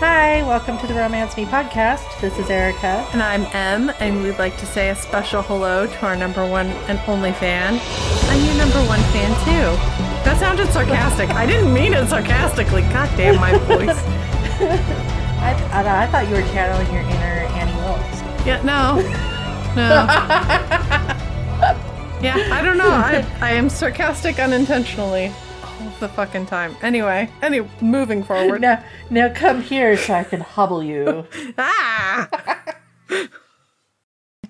[0.00, 2.18] Hi, welcome to the Romance Me podcast.
[2.22, 3.06] This is Erica.
[3.12, 6.68] And I'm Em, and we'd like to say a special hello to our number one
[6.88, 7.78] and only fan.
[8.30, 9.76] I'm your number one fan too.
[10.24, 11.28] That sounded sarcastic.
[11.28, 12.80] I didn't mean it sarcastically.
[12.80, 14.02] God damn my voice.
[15.38, 18.22] I, I, I thought you were channeling your inner Annie Wilkes.
[18.46, 19.02] Yeah, no.
[19.76, 20.06] No.
[22.22, 22.88] yeah, I don't know.
[22.88, 25.49] I, I am sarcastic unintentionally all
[26.00, 26.74] the fucking time.
[26.82, 28.62] Anyway, any moving forward.
[28.62, 31.26] Now, now come here so I can hobble you.
[31.58, 32.28] Ah!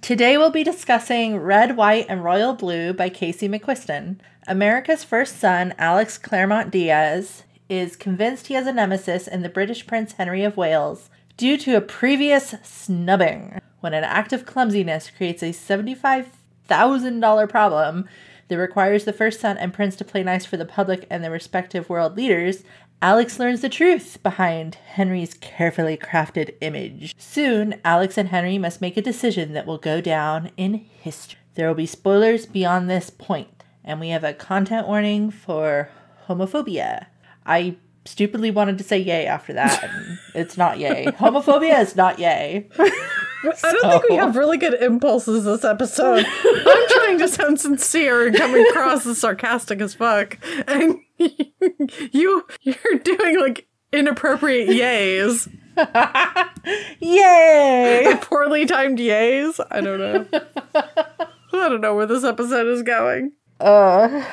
[0.00, 4.18] Today we'll be discussing Red, White, and Royal Blue by Casey McQuiston.
[4.46, 9.87] America's first son, Alex Claremont Diaz, is convinced he has a nemesis in the British
[9.87, 13.60] Prince Henry of Wales due to a previous snubbing.
[13.80, 18.09] When an act of clumsiness creates a $75,000 problem
[18.50, 21.30] that requires the first son and prince to play nice for the public and their
[21.30, 22.65] respective world leaders,
[23.01, 27.15] Alex learns the truth behind Henry's carefully crafted image.
[27.16, 31.38] Soon, Alex and Henry must make a decision that will go down in history.
[31.54, 35.88] There will be spoilers beyond this point, and we have a content warning for
[36.28, 37.06] homophobia.
[37.46, 39.88] I stupidly wanted to say yay after that.
[40.34, 41.06] it's not yay.
[41.06, 42.68] Homophobia is not yay.
[43.43, 46.24] I don't think we have really good impulses this episode.
[46.27, 50.37] I'm trying to sound sincere and coming across as sarcastic as fuck.
[50.69, 55.49] And you you're doing like inappropriate yays.
[57.01, 58.18] Yay!
[58.23, 59.59] Poorly timed yays.
[59.71, 60.27] I don't know.
[60.74, 63.33] I don't know where this episode is going.
[63.59, 64.25] Uh,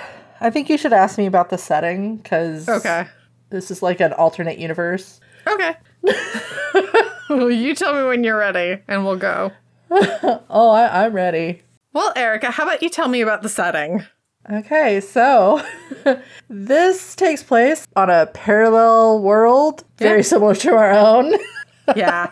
[0.42, 3.08] I think you should ask me about the setting because Okay.
[3.50, 5.20] this is like an alternate universe.
[5.48, 5.76] Okay.
[7.30, 9.52] Well, you tell me when you're ready and we'll go.
[10.50, 11.61] Oh, I- I'm ready.
[11.94, 14.06] Well, Erica, how about you tell me about the setting?
[14.52, 15.61] Okay, so
[16.50, 20.23] this takes place on a parallel world, very Yeah.
[20.23, 21.33] similar to our own.
[21.95, 22.32] Yeah.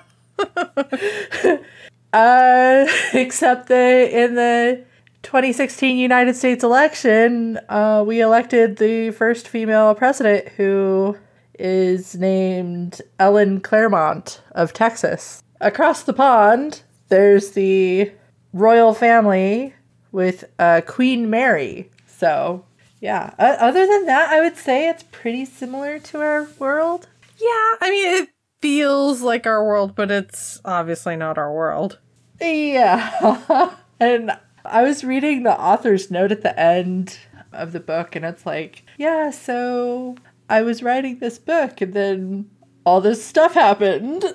[2.13, 4.84] Uh, except that in the
[5.23, 11.17] 2016 United States election, uh, we elected the first female president who
[11.59, 15.43] is named Ellen Claremont of Texas.
[15.61, 18.11] Across the pond, there's the
[18.53, 19.73] royal family
[20.11, 21.89] with uh, Queen Mary.
[22.07, 22.66] So,
[23.01, 23.33] yeah.
[23.39, 27.07] O- other than that, I would say it's pretty similar to our world.
[27.38, 28.29] Yeah, I mean, it
[28.61, 31.99] feels like our world, but it's obviously not our world.
[32.39, 33.75] Yeah.
[33.99, 34.31] and
[34.63, 37.19] I was reading the author's note at the end
[37.51, 40.16] of the book, and it's like, yeah, so
[40.50, 42.50] I was writing this book, and then
[42.85, 44.23] all this stuff happened.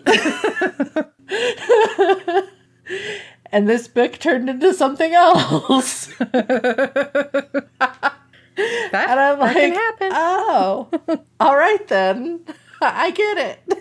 [3.47, 6.13] and this book turned into something else.
[8.93, 10.11] That, And I'm like, can happen.
[10.13, 10.89] oh,
[11.41, 12.45] all right then.
[12.83, 13.79] I get it.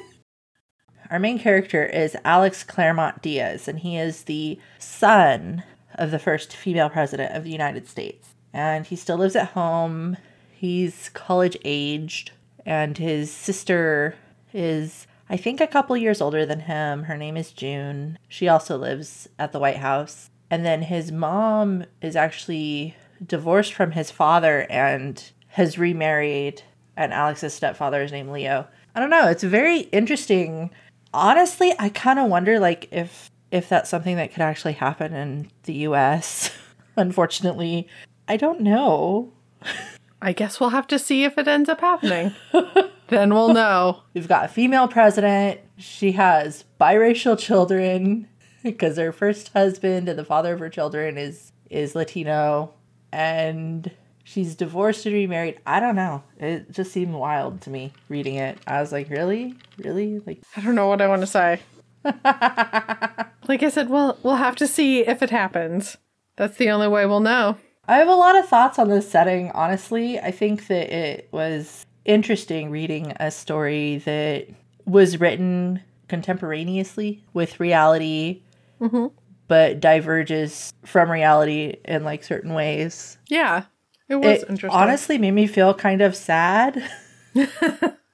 [1.09, 5.63] Our main character is Alex Claremont Diaz, and he is the son
[5.95, 8.29] of the first female president of the United States.
[8.53, 10.15] And he still lives at home.
[10.59, 12.31] He's college aged,
[12.65, 14.15] and his sister
[14.53, 17.03] is, I think, a couple years older than him.
[17.03, 18.19] Her name is June.
[18.27, 20.29] She also lives at the White House.
[20.51, 26.63] And then his mom is actually divorced from his father and has remarried,
[26.97, 28.67] and Alex's stepfather is named Leo.
[28.93, 29.29] I don't know.
[29.29, 30.71] It's very interesting.
[31.13, 35.51] Honestly, I kind of wonder like if if that's something that could actually happen in
[35.63, 36.51] the U.S.
[36.97, 37.87] Unfortunately,
[38.27, 39.31] I don't know.
[40.21, 42.33] I guess we'll have to see if it ends up happening.
[43.07, 44.01] then we'll know.
[44.13, 45.61] We've got a female president.
[45.77, 48.27] She has biracial children
[48.63, 52.73] because her first husband and the father of her children is is Latino
[53.11, 53.91] and
[54.23, 55.59] she's divorced and remarried.
[55.65, 56.23] I don't know.
[56.37, 58.57] It just seemed wild to me reading it.
[58.67, 59.55] I was like, "Really?
[59.77, 61.61] Really?" Like I don't know what I want to say.
[62.03, 65.97] like I said, well, we'll have to see if it happens.
[66.37, 67.57] That's the only way we'll know.
[67.89, 70.19] I have a lot of thoughts on this setting, honestly.
[70.19, 74.47] I think that it was interesting reading a story that
[74.85, 78.43] was written contemporaneously with reality,
[78.79, 79.07] mm-hmm.
[79.47, 83.17] but diverges from reality in like certain ways.
[83.27, 83.63] Yeah,
[84.07, 84.79] it was It interesting.
[84.79, 86.87] honestly made me feel kind of sad.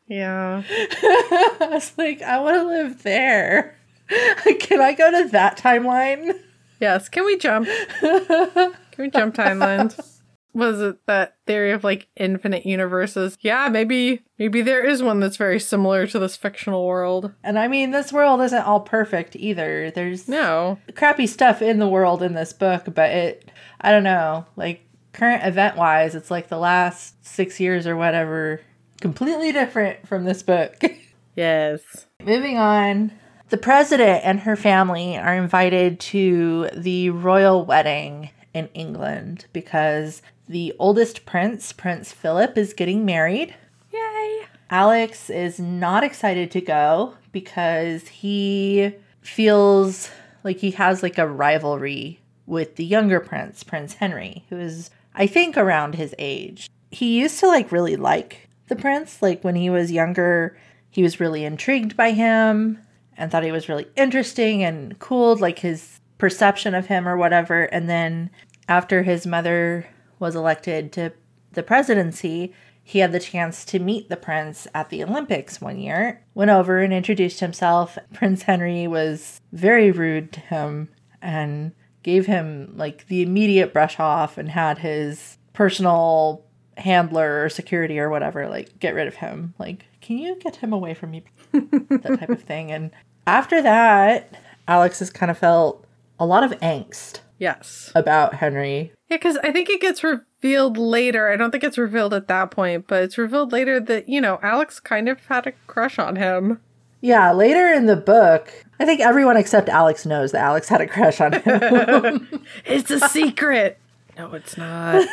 [0.07, 0.63] yeah.
[0.69, 3.75] I was like, I want to live there.
[4.61, 6.39] Can I go to that timeline?
[6.79, 7.09] Yes.
[7.09, 7.67] Can we jump?
[8.95, 10.19] Can we jump timelines?
[10.53, 13.37] Was it that theory of like infinite universes?
[13.41, 17.33] Yeah, maybe maybe there is one that's very similar to this fictional world.
[17.43, 19.91] And I mean, this world isn't all perfect either.
[19.91, 20.79] There's No.
[20.95, 23.51] crappy stuff in the world in this book, but it,
[23.81, 28.61] I don't know, like current event wise, it's like the last six years or whatever,
[29.01, 30.75] completely different from this book.
[31.35, 31.81] Yes.
[32.23, 33.11] Moving on,
[33.49, 40.73] the president and her family are invited to the royal wedding in England because the
[40.79, 43.53] oldest prince, Prince Philip, is getting married.
[43.91, 44.45] Yay.
[44.69, 50.09] Alex is not excited to go because he feels
[50.43, 55.27] like he has like a rivalry with the younger prince, Prince Henry, who is I
[55.27, 56.69] think around his age.
[56.91, 60.57] He used to like really like the prince like when he was younger,
[60.89, 62.79] he was really intrigued by him
[63.17, 67.63] and thought he was really interesting and cool like his perception of him or whatever
[67.63, 68.29] and then
[68.67, 69.87] after his mother
[70.19, 71.13] was elected to
[71.53, 72.53] the presidency,
[72.83, 76.21] he had the chance to meet the prince at the Olympics one year.
[76.35, 77.97] Went over and introduced himself.
[78.13, 80.89] Prince Henry was very rude to him
[81.21, 81.71] and
[82.03, 86.45] gave him like the immediate brush off and had his personal
[86.77, 89.55] handler or security or whatever like get rid of him.
[89.57, 91.23] Like, can you get him away from me?
[91.53, 92.71] that type of thing.
[92.71, 92.91] And
[93.25, 95.85] after that, Alex has kind of felt
[96.19, 97.91] a lot of angst Yes.
[97.95, 98.91] about Henry.
[99.09, 101.29] Yeah, because I think it gets revealed later.
[101.29, 104.39] I don't think it's revealed at that point, but it's revealed later that, you know,
[104.41, 106.59] Alex kind of had a crush on him.
[107.01, 110.87] Yeah, later in the book, I think everyone except Alex knows that Alex had a
[110.87, 112.27] crush on him.
[112.65, 113.77] It's a secret.
[114.17, 115.07] no, it's not.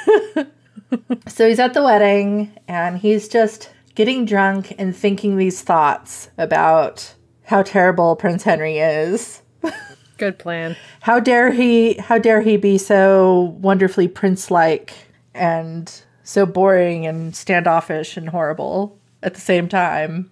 [1.27, 7.15] so he's at the wedding and he's just getting drunk and thinking these thoughts about
[7.45, 9.43] how terrible Prince Henry is.
[10.23, 10.77] Good plan.
[11.01, 14.95] How dare he how dare he be so wonderfully prince-like
[15.35, 15.93] and
[16.23, 20.31] so boring and standoffish and horrible at the same time.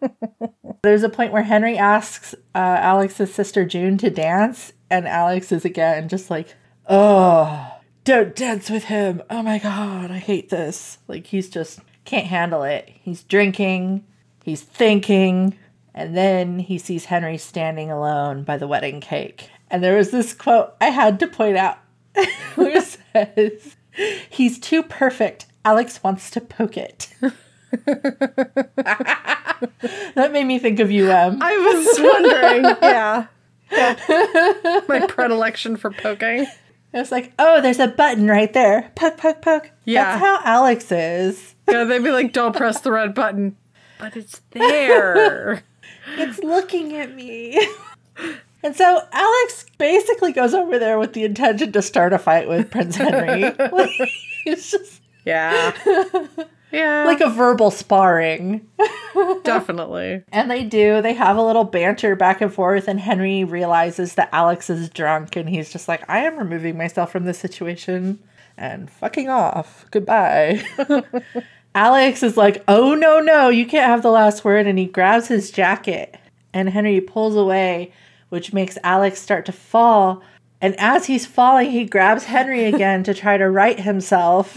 [0.82, 5.66] There's a point where Henry asks uh, Alex's sister June to dance, and Alex is
[5.66, 6.54] again just like,
[6.88, 9.22] "Oh, don't dance with him!
[9.28, 12.88] Oh my god, I hate this!" Like he's just can't handle it.
[12.88, 14.02] He's drinking,
[14.42, 15.58] he's thinking,
[15.96, 19.48] and then he sees Henry standing alone by the wedding cake.
[19.70, 21.78] And there was this quote I had to point out
[22.54, 22.80] where
[23.14, 23.76] says,
[24.28, 25.46] He's too perfect.
[25.64, 27.08] Alex wants to poke it.
[30.12, 31.38] that made me think of you, Em.
[31.40, 32.64] I was wondering.
[32.82, 33.26] yeah.
[33.72, 34.80] Yeah.
[34.86, 36.46] My predilection for poking.
[36.92, 38.92] It's like, oh, there's a button right there.
[38.94, 39.70] Poke, poke, poke.
[39.84, 40.04] Yeah.
[40.04, 41.54] That's how Alex is.
[41.68, 43.56] Yeah, they'd be like, don't press the red button.
[43.98, 45.62] But it's there.
[46.06, 47.58] It's looking at me.
[48.62, 52.70] And so Alex basically goes over there with the intention to start a fight with
[52.70, 53.42] Prince Henry.
[53.72, 53.90] Like,
[54.44, 55.72] it's just Yeah.
[56.72, 57.04] Yeah.
[57.04, 58.66] like a verbal sparring.
[59.44, 60.22] definitely.
[60.32, 61.00] And they do.
[61.02, 65.36] They have a little banter back and forth, and Henry realizes that Alex is drunk,
[65.36, 68.18] and he's just like, I am removing myself from this situation
[68.56, 69.86] and fucking off.
[69.90, 70.64] Goodbye.
[71.76, 74.66] Alex is like, Oh, no, no, you can't have the last word.
[74.66, 76.16] And he grabs his jacket,
[76.54, 77.92] and Henry pulls away,
[78.30, 80.22] which makes Alex start to fall.
[80.60, 84.56] And as he's falling, he grabs Henry again to try to right himself.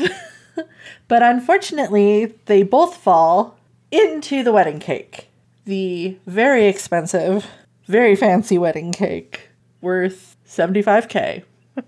[1.10, 3.58] but unfortunately, they both fall
[3.92, 5.28] into the wedding cake.
[5.66, 7.46] The very expensive,
[7.86, 9.50] very fancy wedding cake
[9.82, 11.44] worth 75k,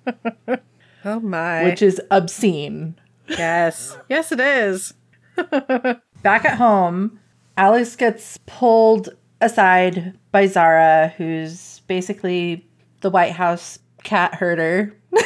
[1.05, 1.63] Oh my.
[1.63, 2.95] which is obscene.
[3.27, 3.97] yes.
[4.09, 4.93] Yes, it is.
[6.23, 7.19] Back at home,
[7.57, 12.67] Alex gets pulled aside by Zahra, who's basically
[13.01, 14.95] the White House cat herder.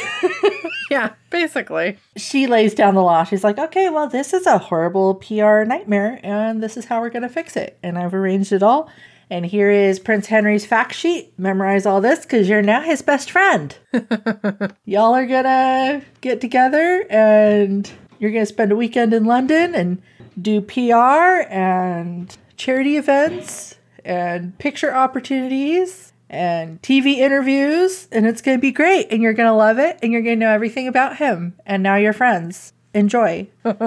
[0.90, 1.98] Yeah, basically.
[2.16, 3.24] She lays down the law.
[3.24, 7.10] She's like, okay, well, this is a horrible PR nightmare, and this is how we're
[7.10, 7.78] going to fix it.
[7.82, 8.90] And I've arranged it all.
[9.28, 11.36] And here is Prince Henry's fact sheet.
[11.36, 13.76] Memorize all this because you're now his best friend.
[14.84, 19.74] Y'all are going to get together and you're going to spend a weekend in London
[19.74, 20.02] and
[20.40, 28.08] do PR and charity events and picture opportunities and TV interviews.
[28.10, 29.06] And it's going to be great.
[29.10, 29.98] And you're going to love it.
[30.02, 31.54] And you're going to know everything about him.
[31.64, 32.72] And now you're friends.
[32.94, 33.48] Enjoy.
[33.62, 33.78] Part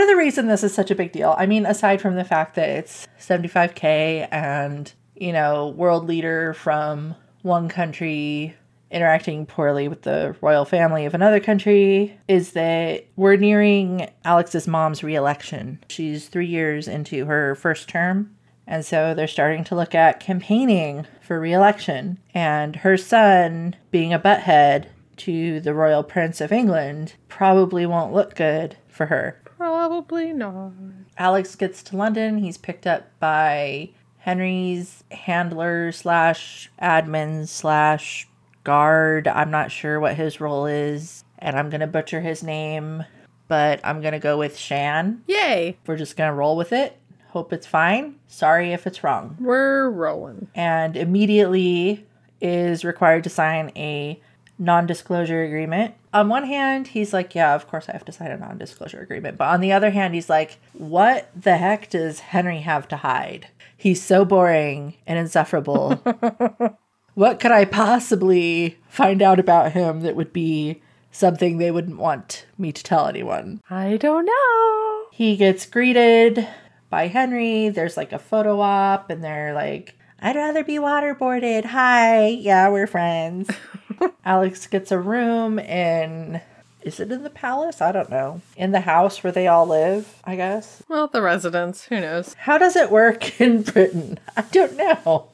[0.00, 2.56] of the reason this is such a big deal, I mean, aside from the fact
[2.56, 8.56] that it's 75K and, you know, world leader from one country
[8.90, 15.02] interacting poorly with the royal family of another country, is that we're nearing Alex's mom's
[15.02, 15.82] reelection.
[15.88, 18.34] She's three years into her first term.
[18.66, 22.18] And so they're starting to look at campaigning for reelection.
[22.34, 28.34] And her son, being a butthead to the royal prince of England, probably won't look
[28.34, 29.40] good for her.
[29.44, 30.72] Probably not.
[31.16, 32.38] Alex gets to London.
[32.38, 38.28] He's picked up by Henry's handler slash admin slash
[38.68, 39.26] guard.
[39.26, 43.04] I'm not sure what his role is, and I'm gonna butcher his name.
[43.48, 45.20] but I'm going to go with Shaan.
[45.26, 45.78] Yay.
[45.86, 46.98] We're just going to roll with it.
[47.30, 48.16] Hope it's fine.
[48.26, 49.38] Sorry if it's wrong.
[49.40, 50.48] We're rolling.
[50.54, 52.04] And immediately
[52.42, 54.20] is required to sign a
[54.58, 55.94] non disclosure agreement.
[56.12, 59.00] On one hand, he's like, Yeah, of course I have to sign a non disclosure
[59.00, 59.38] agreement.
[59.38, 63.48] But on the other hand, he's like, What the heck does Henry have to hide?
[63.78, 66.02] He's so boring and insufferable.
[67.18, 72.46] what could I possibly find out about him that would be something they wouldn't want
[72.56, 73.60] me to tell anyone?
[73.68, 75.06] I don't know.
[75.10, 76.46] He gets greeted
[76.90, 77.70] by Henry.
[77.70, 81.64] There's like a photo op, and they're like, I'd rather be waterboarded.
[81.64, 82.28] Hi.
[82.28, 83.50] Yeah, we're friends.
[84.24, 86.40] Alex gets a room in.
[86.82, 87.80] Is it in the palace?
[87.80, 88.42] I don't know.
[88.56, 90.84] In the house where they all live, I guess.
[90.86, 91.86] Well, the residence.
[91.86, 92.34] who knows?
[92.34, 94.20] How does it work in Britain?
[94.36, 95.30] I don't know.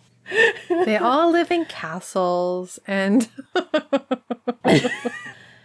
[0.68, 3.28] They all live in castles and.
[4.64, 4.90] uh,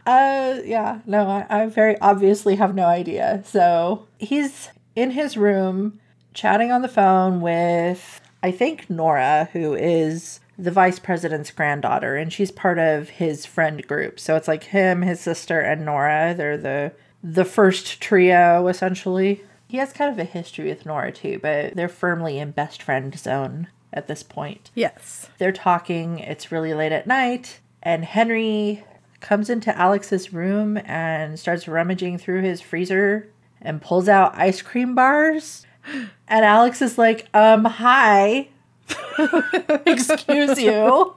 [0.05, 3.43] yeah, no, I, I very obviously have no idea.
[3.45, 5.99] So he's in his room
[6.33, 12.33] chatting on the phone with, I think, Nora, who is the vice president's granddaughter, and
[12.33, 14.19] she's part of his friend group.
[14.19, 16.33] So it's like him, his sister, and Nora.
[16.35, 16.91] They're the
[17.23, 19.41] the first trio essentially.
[19.67, 23.17] He has kind of a history with Nora too, but they're firmly in best friend
[23.17, 24.71] zone at this point.
[24.75, 25.29] Yes.
[25.37, 26.19] They're talking.
[26.19, 28.83] It's really late at night, and Henry
[29.19, 33.29] comes into Alex's room and starts rummaging through his freezer
[33.61, 35.65] and pulls out ice cream bars.
[36.31, 38.49] And Alex is like, um, hi.
[39.87, 41.15] Excuse you.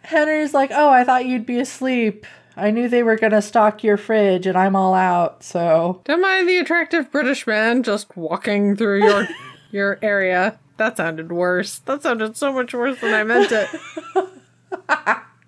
[0.00, 2.24] Henry's like, oh, I thought you'd be asleep.
[2.56, 6.00] I knew they were going to stock your fridge and I'm all out, so.
[6.04, 9.28] Don't mind the attractive British man just walking through your
[9.70, 10.58] your area.
[10.78, 11.80] That sounded worse.
[11.80, 13.68] That sounded so much worse than I meant it.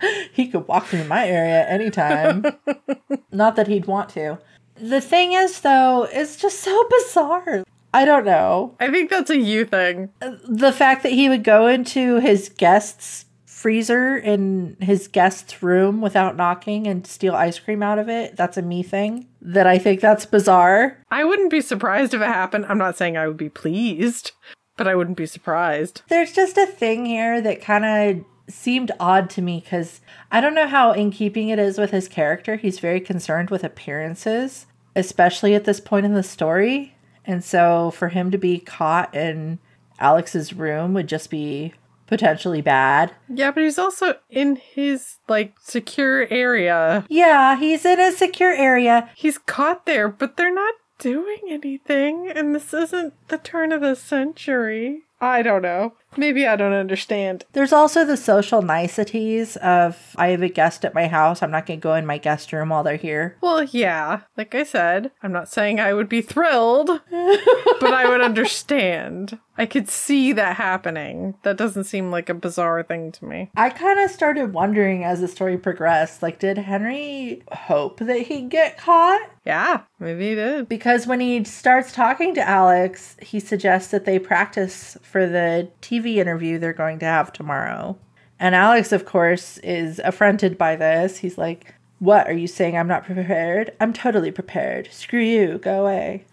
[0.33, 2.45] he could walk through my area anytime.
[3.33, 4.39] Not that he'd want to.
[4.77, 7.65] The thing is, though, it's just so bizarre.
[7.93, 8.77] I don't know.
[8.81, 10.11] I think that's a you thing.
[10.49, 16.35] The fact that he would go into his guest's freezer in his guest's room without
[16.35, 19.27] knocking and steal ice cream out of it, that's a me thing.
[19.43, 20.99] That I think that's bizarre.
[21.11, 22.67] I wouldn't be surprised if it happened.
[22.69, 24.33] I'm not saying I would be pleased,
[24.81, 26.01] but I wouldn't be surprised.
[26.09, 30.01] There's just a thing here that kind of seemed odd to me because
[30.33, 32.57] I don't know how in keeping it is with his character.
[32.57, 34.65] He's very concerned with appearances,
[34.97, 36.95] especially at this point in the story.
[37.27, 39.59] And so for him to be caught in
[39.99, 41.75] Alex's room would just be
[42.07, 43.13] potentially bad.
[43.29, 47.05] Yeah, but he's also in his like secure area.
[47.11, 49.11] Yeah, he's in a secure area.
[49.15, 53.97] He's caught there, but they're not doing anything, and this isn't the turn of the
[53.97, 55.03] century.
[55.21, 55.95] I don't know.
[56.17, 57.45] Maybe I don't understand.
[57.53, 61.43] There's also the social niceties of I have a guest at my house.
[61.43, 63.37] I'm not going to go in my guest room while they're here.
[63.41, 64.23] Well, yeah.
[64.37, 69.39] Like I said, I'm not saying I would be thrilled, but I would understand.
[69.57, 71.35] I could see that happening.
[71.43, 73.51] That doesn't seem like a bizarre thing to me.
[73.55, 78.49] I kind of started wondering as the story progressed like, did Henry hope that he'd
[78.49, 79.21] get caught?
[79.45, 80.69] Yeah, maybe he did.
[80.69, 86.00] Because when he starts talking to Alex, he suggests that they practice for the TV
[86.07, 87.99] interview they're going to have tomorrow.
[88.39, 91.19] And Alex, of course, is affronted by this.
[91.19, 92.77] He's like, What are you saying?
[92.77, 93.75] I'm not prepared?
[93.79, 94.89] I'm totally prepared.
[94.91, 95.59] Screw you.
[95.59, 96.25] Go away.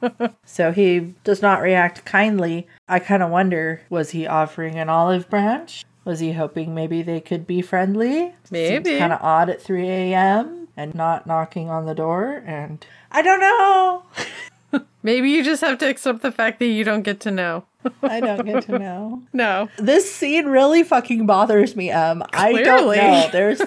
[0.44, 2.68] so he does not react kindly.
[2.88, 5.84] I kind of wonder was he offering an olive branch?
[6.04, 8.32] Was he hoping maybe they could be friendly?
[8.52, 8.96] Maybe.
[8.96, 10.68] Kind of odd at 3 a.m.
[10.76, 12.44] and not knocking on the door.
[12.46, 14.04] And I don't know.
[15.02, 17.64] Maybe you just have to accept the fact that you don't get to know.
[18.02, 19.22] I don't get to know.
[19.32, 19.68] No.
[19.78, 22.96] This scene really fucking bothers me, Um, I don't Clearly.
[22.98, 23.28] know.
[23.32, 23.60] There's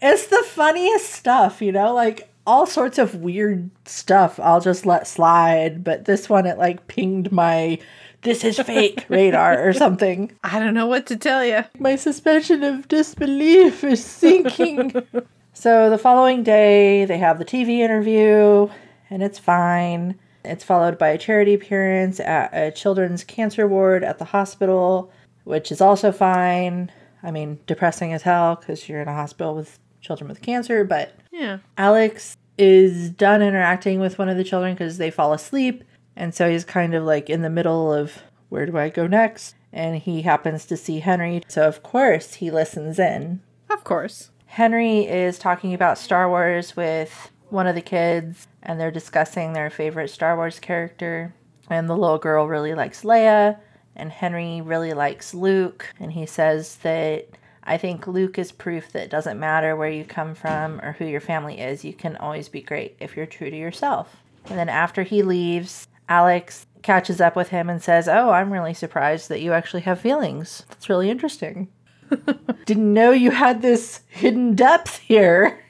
[0.00, 5.06] it's the funniest stuff, you know, like all sorts of weird stuff I'll just let
[5.06, 7.78] slide, but this one it like pinged my
[8.22, 10.32] this is fake radar or something.
[10.42, 11.64] I don't know what to tell you.
[11.78, 14.92] My suspension of disbelief is sinking.
[15.52, 18.68] so the following day, they have the TV interview,
[19.08, 20.18] and it's fine.
[20.48, 25.12] It's followed by a charity appearance at a children's cancer ward at the hospital,
[25.44, 26.90] which is also fine.
[27.22, 31.14] I mean, depressing as hell because you're in a hospital with children with cancer, but
[31.32, 31.58] Yeah.
[31.76, 35.84] Alex is done interacting with one of the children because they fall asleep.
[36.16, 39.54] And so he's kind of like in the middle of where do I go next?
[39.72, 41.42] And he happens to see Henry.
[41.46, 43.40] So, of course, he listens in.
[43.70, 44.30] Of course.
[44.46, 49.70] Henry is talking about Star Wars with one of the kids, and they're discussing their
[49.70, 51.34] favorite Star Wars character.
[51.70, 53.58] And the little girl really likes Leia,
[53.96, 55.92] and Henry really likes Luke.
[55.98, 57.26] And he says that
[57.64, 61.06] I think Luke is proof that it doesn't matter where you come from or who
[61.06, 64.16] your family is, you can always be great if you're true to yourself.
[64.46, 68.74] And then after he leaves, Alex catches up with him and says, Oh, I'm really
[68.74, 70.64] surprised that you actually have feelings.
[70.68, 71.68] That's really interesting.
[72.66, 75.62] Didn't know you had this hidden depth here.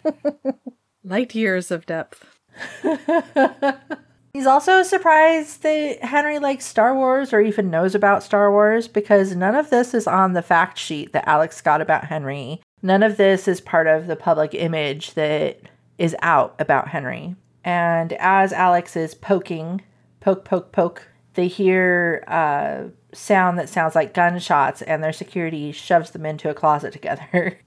[1.04, 2.37] Light years of depth.
[4.32, 9.34] He's also surprised that Henry likes Star Wars or even knows about Star Wars because
[9.34, 12.60] none of this is on the fact sheet that Alex got about Henry.
[12.82, 15.60] None of this is part of the public image that
[15.96, 17.34] is out about Henry.
[17.64, 19.82] And as Alex is poking,
[20.20, 26.10] poke, poke, poke, they hear a sound that sounds like gunshots, and their security shoves
[26.10, 27.58] them into a closet together.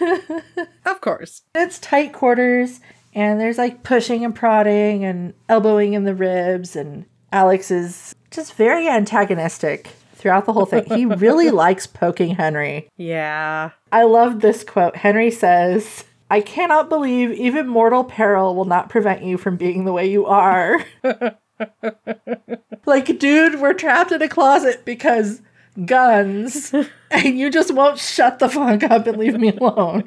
[0.86, 1.42] of course.
[1.54, 2.80] It's tight quarters,
[3.14, 8.54] and there's like pushing and prodding and elbowing in the ribs, and Alex is just
[8.54, 10.84] very antagonistic throughout the whole thing.
[10.86, 12.88] He really likes poking Henry.
[12.96, 13.70] Yeah.
[13.90, 14.96] I love this quote.
[14.96, 19.92] Henry says, I cannot believe even mortal peril will not prevent you from being the
[19.92, 20.82] way you are.
[22.86, 25.42] like, dude, we're trapped in a closet because
[25.84, 26.72] guns,
[27.10, 30.04] and you just won't shut the fuck up and leave me alone.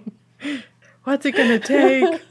[1.04, 2.22] What's it gonna take?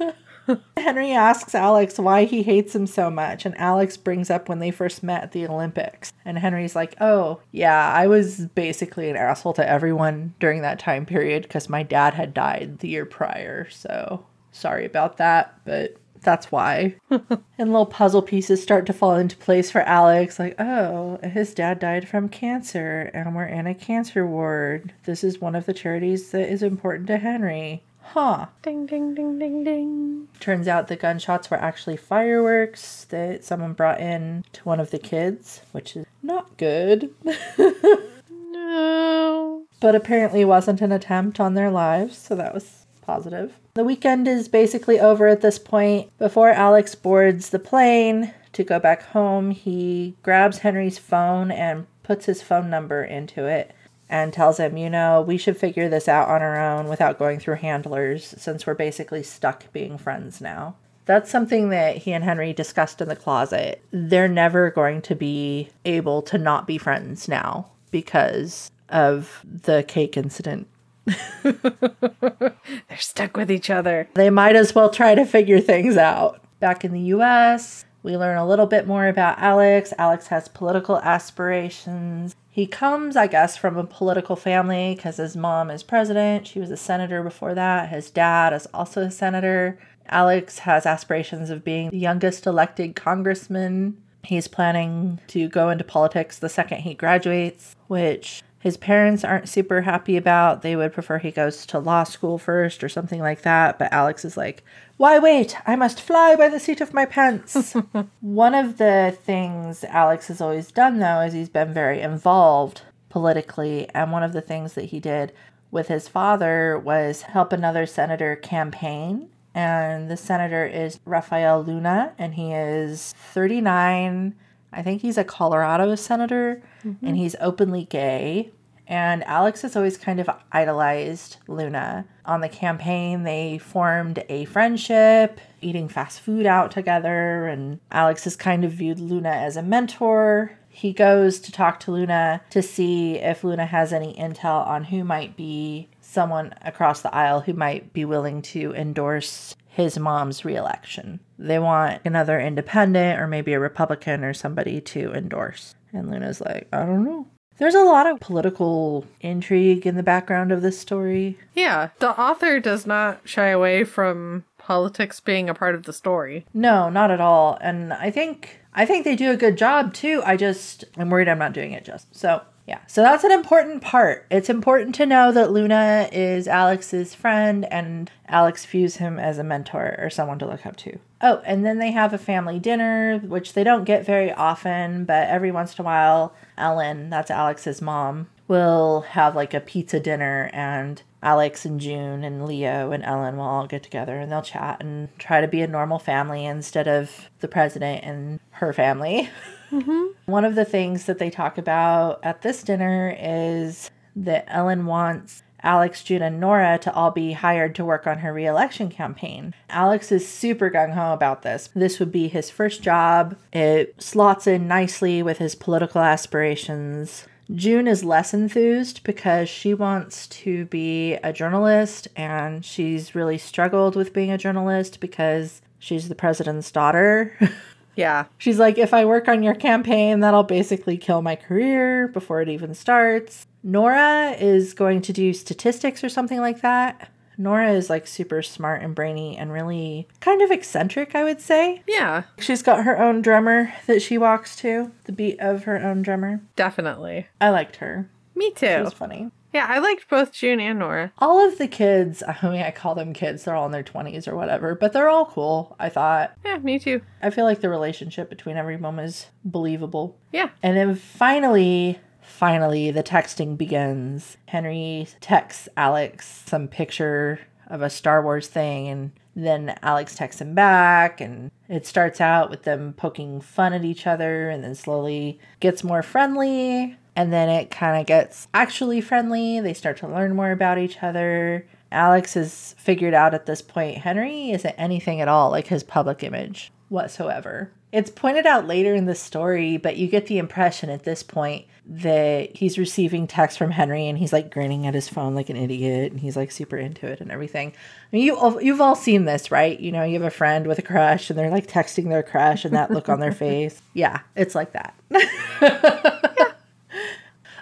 [0.77, 4.71] Henry asks Alex why he hates him so much, and Alex brings up when they
[4.71, 6.13] first met at the Olympics.
[6.25, 11.07] And Henry's like, Oh, yeah, I was basically an asshole to everyone during that time
[11.07, 13.69] period because my dad had died the year prior.
[13.71, 16.97] So sorry about that, but that's why.
[17.11, 21.79] and little puzzle pieces start to fall into place for Alex like, oh, his dad
[21.79, 24.93] died from cancer, and we're in a cancer ward.
[25.05, 27.85] This is one of the charities that is important to Henry.
[28.13, 28.47] Huh.
[28.63, 30.29] Ding, ding, ding, ding, ding.
[30.39, 34.99] Turns out the gunshots were actually fireworks that someone brought in to one of the
[34.99, 37.13] kids, which is not good.
[38.29, 39.65] no.
[39.81, 43.55] But apparently wasn't an attempt on their lives, so that was positive.
[43.75, 46.11] The weekend is basically over at this point.
[46.19, 52.27] Before Alex boards the plane to go back home, he grabs Henry's phone and puts
[52.27, 53.75] his phone number into it
[54.09, 57.39] and tells him, you know, we should figure this out on our own without going
[57.39, 60.77] through handlers since we're basically stuck being friends now.
[61.07, 63.83] That's something that he and Henry discussed in the closet.
[63.91, 70.17] They're never going to be able to not be friends now because of the cake
[70.17, 70.69] incident.
[71.43, 72.55] They're
[72.97, 74.09] stuck with each other.
[74.15, 76.41] They might as well try to figure things out.
[76.61, 79.93] Back in the US, we learn a little bit more about Alex.
[79.99, 82.35] Alex has political aspirations.
[82.55, 86.47] He comes, I guess, from a political family because his mom is president.
[86.47, 87.89] She was a senator before that.
[87.89, 89.77] His dad is also a senator.
[90.07, 94.01] Alex has aspirations of being the youngest elected congressman.
[94.23, 99.83] He's planning to go into politics the second he graduates, which his parents aren't super
[99.83, 100.63] happy about.
[100.63, 103.79] They would prefer he goes to law school first or something like that.
[103.79, 104.65] But Alex is like,
[104.97, 105.55] why wait?
[105.67, 107.75] I must fly by the seat of my pants.
[108.23, 113.87] One of the things Alex has always done, though, is he's been very involved politically.
[113.93, 115.35] And one of the things that he did
[115.71, 119.29] with his father was help another senator campaign.
[119.55, 124.35] And the senator is Rafael Luna, and he is 39
[124.75, 127.05] I think he's a Colorado senator mm-hmm.
[127.05, 128.51] and he's openly gay.
[128.87, 132.07] And Alex has always kind of idolized Luna.
[132.27, 138.37] On the campaign, they formed a friendship, eating fast food out together, and Alex has
[138.37, 140.59] kind of viewed Luna as a mentor.
[140.69, 145.05] He goes to talk to Luna to see if Luna has any intel on who
[145.05, 151.21] might be someone across the aisle who might be willing to endorse his mom's reelection.
[151.39, 155.75] They want another independent or maybe a Republican or somebody to endorse.
[155.95, 157.27] And Luna's like, I don't know.
[157.59, 161.39] There's a lot of political intrigue in the background of this story.
[161.55, 166.47] Yeah, the author does not shy away from politics being a part of the story.
[166.53, 167.57] No, not at all.
[167.61, 170.21] And I think I think they do a good job too.
[170.27, 172.15] I just I'm worried I'm not doing it just.
[172.15, 174.27] So yeah, so that's an important part.
[174.31, 179.45] It's important to know that Luna is Alex's friend and Alex views him as a
[179.45, 180.99] mentor or someone to look up to.
[181.21, 185.29] Oh, and then they have a family dinner, which they don't get very often, but
[185.29, 190.49] every once in a while, Ellen, that's Alex's mom, will have like a pizza dinner
[190.55, 194.81] and Alex and June and Leo and Ellen will all get together and they'll chat
[194.81, 199.29] and try to be a normal family instead of the president and her family.
[199.71, 200.05] Mm-hmm.
[200.27, 205.43] One of the things that they talk about at this dinner is that Ellen wants
[205.65, 209.55] Alex, June, and Nora to all be hired to work on her reelection campaign.
[209.71, 211.71] Alex is super gung ho about this.
[211.75, 213.37] This would be his first job.
[213.53, 217.27] It slots in nicely with his political aspirations.
[217.55, 223.97] June is less enthused because she wants to be a journalist and she's really struggled
[223.97, 227.37] with being a journalist because she's the president's daughter.
[227.97, 228.27] Yeah.
[228.39, 232.49] she's like, if I work on your campaign, that'll basically kill my career before it
[232.49, 233.47] even starts.
[233.63, 237.11] Nora is going to do statistics or something like that.
[237.37, 241.83] Nora is like super smart and brainy and really kind of eccentric, I would say.
[241.89, 242.25] Yeah.
[242.39, 246.41] She's got her own drummer that she walks to, the beat of her own drummer.
[246.57, 247.27] Definitely.
[247.41, 248.09] I liked her.
[248.37, 248.85] Me She too.
[248.85, 249.31] was funny.
[249.55, 251.13] Yeah, I liked both June and Nora.
[251.19, 254.27] All of the kids, I mean, I call them kids, they're all in their 20s
[254.27, 256.37] or whatever, but they're all cool, I thought.
[256.45, 257.01] Yeah, me too.
[257.23, 260.19] I feel like the relationship between everyone is believable.
[260.33, 260.51] Yeah.
[260.63, 264.37] And then finally, finally, the texting begins.
[264.47, 267.39] Henry texts Alex some picture
[267.69, 272.51] of a Star Wars thing, and then Alex texts him back, and it starts out
[272.51, 277.49] with them poking fun at each other, and then slowly gets more friendly, and then
[277.49, 279.61] it kind of gets actually friendly.
[279.61, 281.67] They start to learn more about each other.
[281.93, 286.23] Alex has figured out at this point Henry isn't anything at all like his public
[286.23, 287.71] image whatsoever.
[287.93, 291.67] It's pointed out later in the story, but you get the impression at this point
[291.87, 295.57] that he's receiving text from Henry and he's like grinning at his phone like an
[295.57, 297.69] idiot and he's like super into it and everything.
[297.69, 299.79] I mean, you you've all seen this, right?
[299.79, 302.65] You know, you have a friend with a crush and they're like texting their crush
[302.65, 303.81] and that look on their face.
[303.93, 304.95] Yeah, it's like that.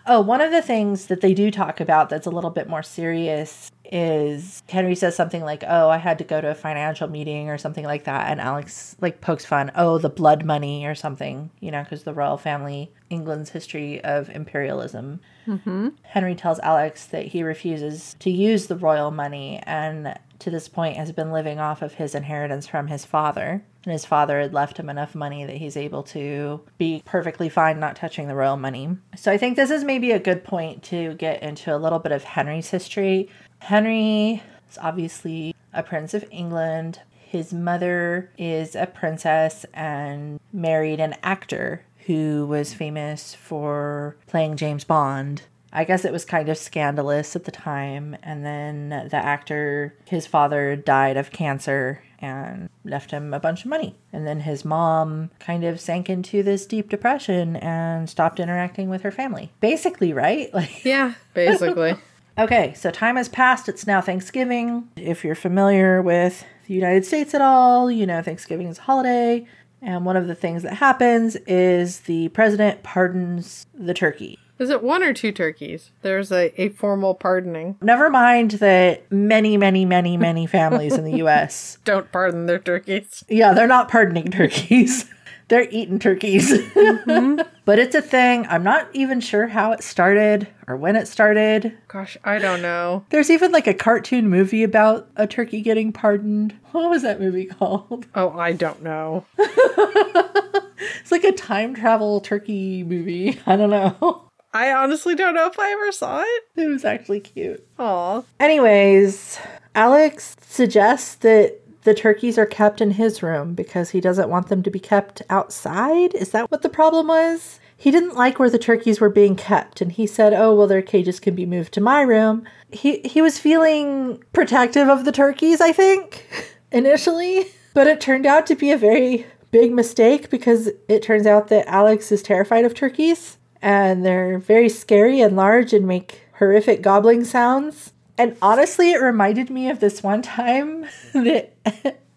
[0.07, 2.83] Oh, one of the things that they do talk about that's a little bit more
[2.83, 7.51] serious is Henry says something like, "Oh, I had to go to a financial meeting
[7.51, 11.51] or something like that," and Alex like pokes fun, "Oh, the blood money or something,"
[11.61, 15.21] you know, because the royal family, England's history of imperialism.
[15.47, 15.89] Mm-hmm.
[16.03, 20.97] Henry tells Alex that he refuses to use the royal money and to this point
[20.97, 23.63] has been living off of his inheritance from his father.
[23.85, 27.81] And his father had left him enough money that he's able to be perfectly fine
[27.81, 28.97] not touching the royal money.
[29.17, 32.13] So I think this is maybe a good point to get into a little bit
[32.13, 33.29] of Henry's history.
[33.61, 37.01] Henry is obviously a prince of England.
[37.27, 44.85] His mother is a princess and married an actor who was famous for playing James
[44.85, 45.43] Bond.
[45.73, 48.17] I guess it was kind of scandalous at the time.
[48.23, 53.71] And then the actor, his father died of cancer and left him a bunch of
[53.71, 53.97] money.
[54.13, 59.03] And then his mom kind of sank into this deep depression and stopped interacting with
[59.03, 59.51] her family.
[59.61, 60.51] Basically, right?
[60.63, 61.97] Like Yeah, basically.
[62.39, 63.69] Okay, so time has passed.
[63.69, 64.89] It's now Thanksgiving.
[64.97, 69.47] If you're familiar with the United States at all, you know Thanksgiving is a holiday.
[69.83, 74.39] And one of the things that happens is the president pardons the turkey.
[74.59, 75.91] Is it one or two turkeys?
[76.03, 77.77] There's a, a formal pardoning.
[77.81, 83.25] Never mind that many, many, many, many families in the US, Don't pardon their turkeys.
[83.29, 85.07] yeah, they're not pardoning turkeys.
[85.49, 86.51] They're eating turkeys.
[86.51, 87.41] Mm-hmm.
[87.67, 88.47] but it's a thing.
[88.49, 91.77] I'm not even sure how it started or when it started.
[91.89, 93.05] Gosh, I don't know.
[93.11, 96.55] There's even like a cartoon movie about a turkey getting pardoned.
[96.71, 98.07] What was that movie called?
[98.15, 99.27] Oh, I don't know.
[99.37, 103.39] It's like a time travel turkey movie.
[103.47, 104.31] I don't know.
[104.55, 106.43] I honestly don't know if I ever saw it.
[106.57, 107.67] It was actually cute.
[107.79, 108.23] Aw.
[108.39, 109.39] Anyways,
[109.75, 114.63] Alex suggests that the turkeys are kept in his room because he doesn't want them
[114.63, 116.15] to be kept outside.
[116.15, 117.59] Is that what the problem was?
[117.77, 120.83] He didn't like where the turkeys were being kept and he said, "Oh, well their
[120.83, 125.61] cages can be moved to my room." He he was feeling protective of the turkeys,
[125.61, 126.27] I think,
[126.73, 131.49] initially, but it turned out to be a very big mistake because it turns out
[131.49, 136.83] that Alex is terrified of turkeys and they're very scary and large and make horrific
[136.83, 137.93] gobbling sounds.
[138.19, 141.55] And honestly, it reminded me of this one time that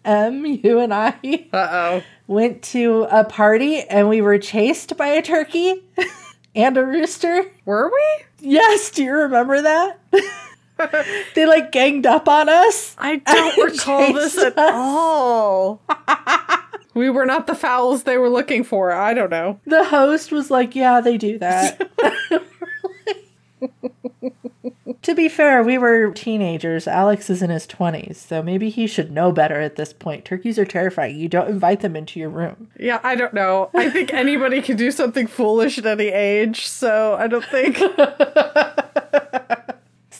[0.04, 1.14] Em, you and I
[1.52, 2.02] Uh oh.
[2.26, 5.82] went to a party and we were chased by a turkey
[6.54, 7.46] and a rooster.
[7.64, 8.24] Were we?
[8.50, 9.98] Yes, do you remember that?
[11.34, 12.94] they like ganged up on us.
[12.98, 14.70] I don't recall this at us.
[14.74, 15.80] all.
[16.94, 18.92] we were not the fowls they were looking for.
[18.92, 19.60] I don't know.
[19.66, 21.90] The host was like, Yeah, they do that.
[25.02, 26.86] to be fair, we were teenagers.
[26.88, 30.24] Alex is in his 20s, so maybe he should know better at this point.
[30.24, 31.16] Turkeys are terrifying.
[31.16, 32.68] You don't invite them into your room.
[32.78, 33.70] Yeah, I don't know.
[33.74, 37.78] I think anybody can do something foolish at any age, so I don't think.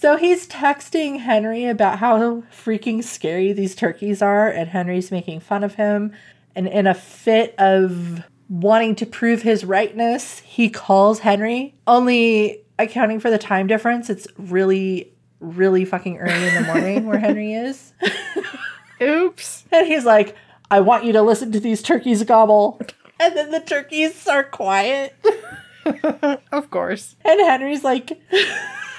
[0.07, 5.65] So he's texting Henry about how freaking scary these turkeys are, and Henry's making fun
[5.65, 6.13] of him.
[6.55, 11.75] And in a fit of wanting to prove his rightness, he calls Henry.
[11.89, 17.19] Only accounting for the time difference, it's really, really fucking early in the morning where
[17.29, 17.93] Henry is.
[19.03, 19.65] Oops.
[19.73, 20.37] And he's like,
[20.71, 22.81] I want you to listen to these turkeys gobble.
[23.19, 25.17] And then the turkeys are quiet.
[26.53, 27.17] of course.
[27.25, 28.21] And Henry's like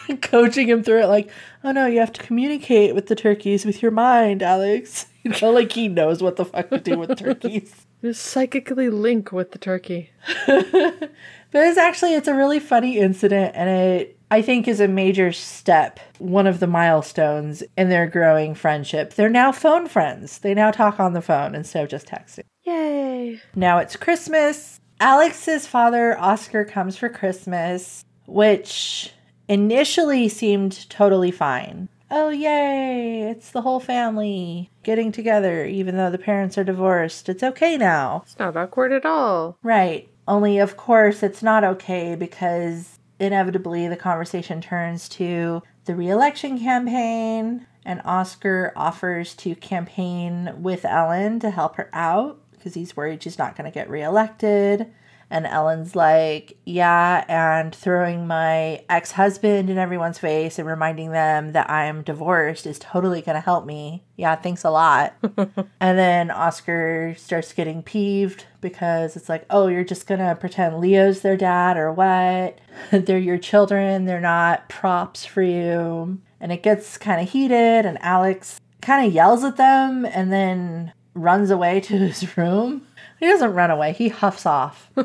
[0.21, 1.29] coaching him through it, like,
[1.63, 5.07] oh no, you have to communicate with the turkeys with your mind, Alex.
[5.27, 7.85] You know, like he knows what the fuck to do with turkeys.
[8.01, 10.09] Just psychically link with the turkey.
[10.45, 11.11] but
[11.51, 15.99] it's actually it's a really funny incident and it I think is a major step,
[16.19, 19.15] one of the milestones in their growing friendship.
[19.15, 20.39] They're now phone friends.
[20.39, 22.43] They now talk on the phone instead of just texting.
[22.63, 23.41] Yay.
[23.55, 24.79] Now it's Christmas.
[24.99, 29.13] Alex's father, Oscar, comes for Christmas, which
[29.47, 31.89] initially seemed totally fine.
[32.09, 33.23] Oh, yay!
[33.23, 37.27] It's the whole family getting together, even though the parents are divorced.
[37.27, 38.23] It's okay now.
[38.25, 39.57] It's not awkward at all.
[39.61, 40.07] Right.
[40.25, 47.65] Only, of course, it's not okay because inevitably the conversation turns to the reelection campaign,
[47.85, 53.37] and Oscar offers to campaign with Ellen to help her out because he's worried she's
[53.37, 54.91] not going to get reelected.
[55.29, 61.51] And Ellen's like, yeah, and throwing my ex husband in everyone's face and reminding them
[61.51, 64.03] that I'm divorced is totally going to help me.
[64.15, 65.15] Yeah, thanks a lot.
[65.81, 70.79] and then Oscar starts getting peeved because it's like, oh, you're just going to pretend
[70.79, 72.59] Leo's their dad or what?
[72.91, 76.19] They're your children, they're not props for you.
[76.39, 80.93] And it gets kind of heated, and Alex kind of yells at them and then
[81.15, 82.86] runs away to his room.
[83.19, 84.91] He doesn't run away, he huffs off.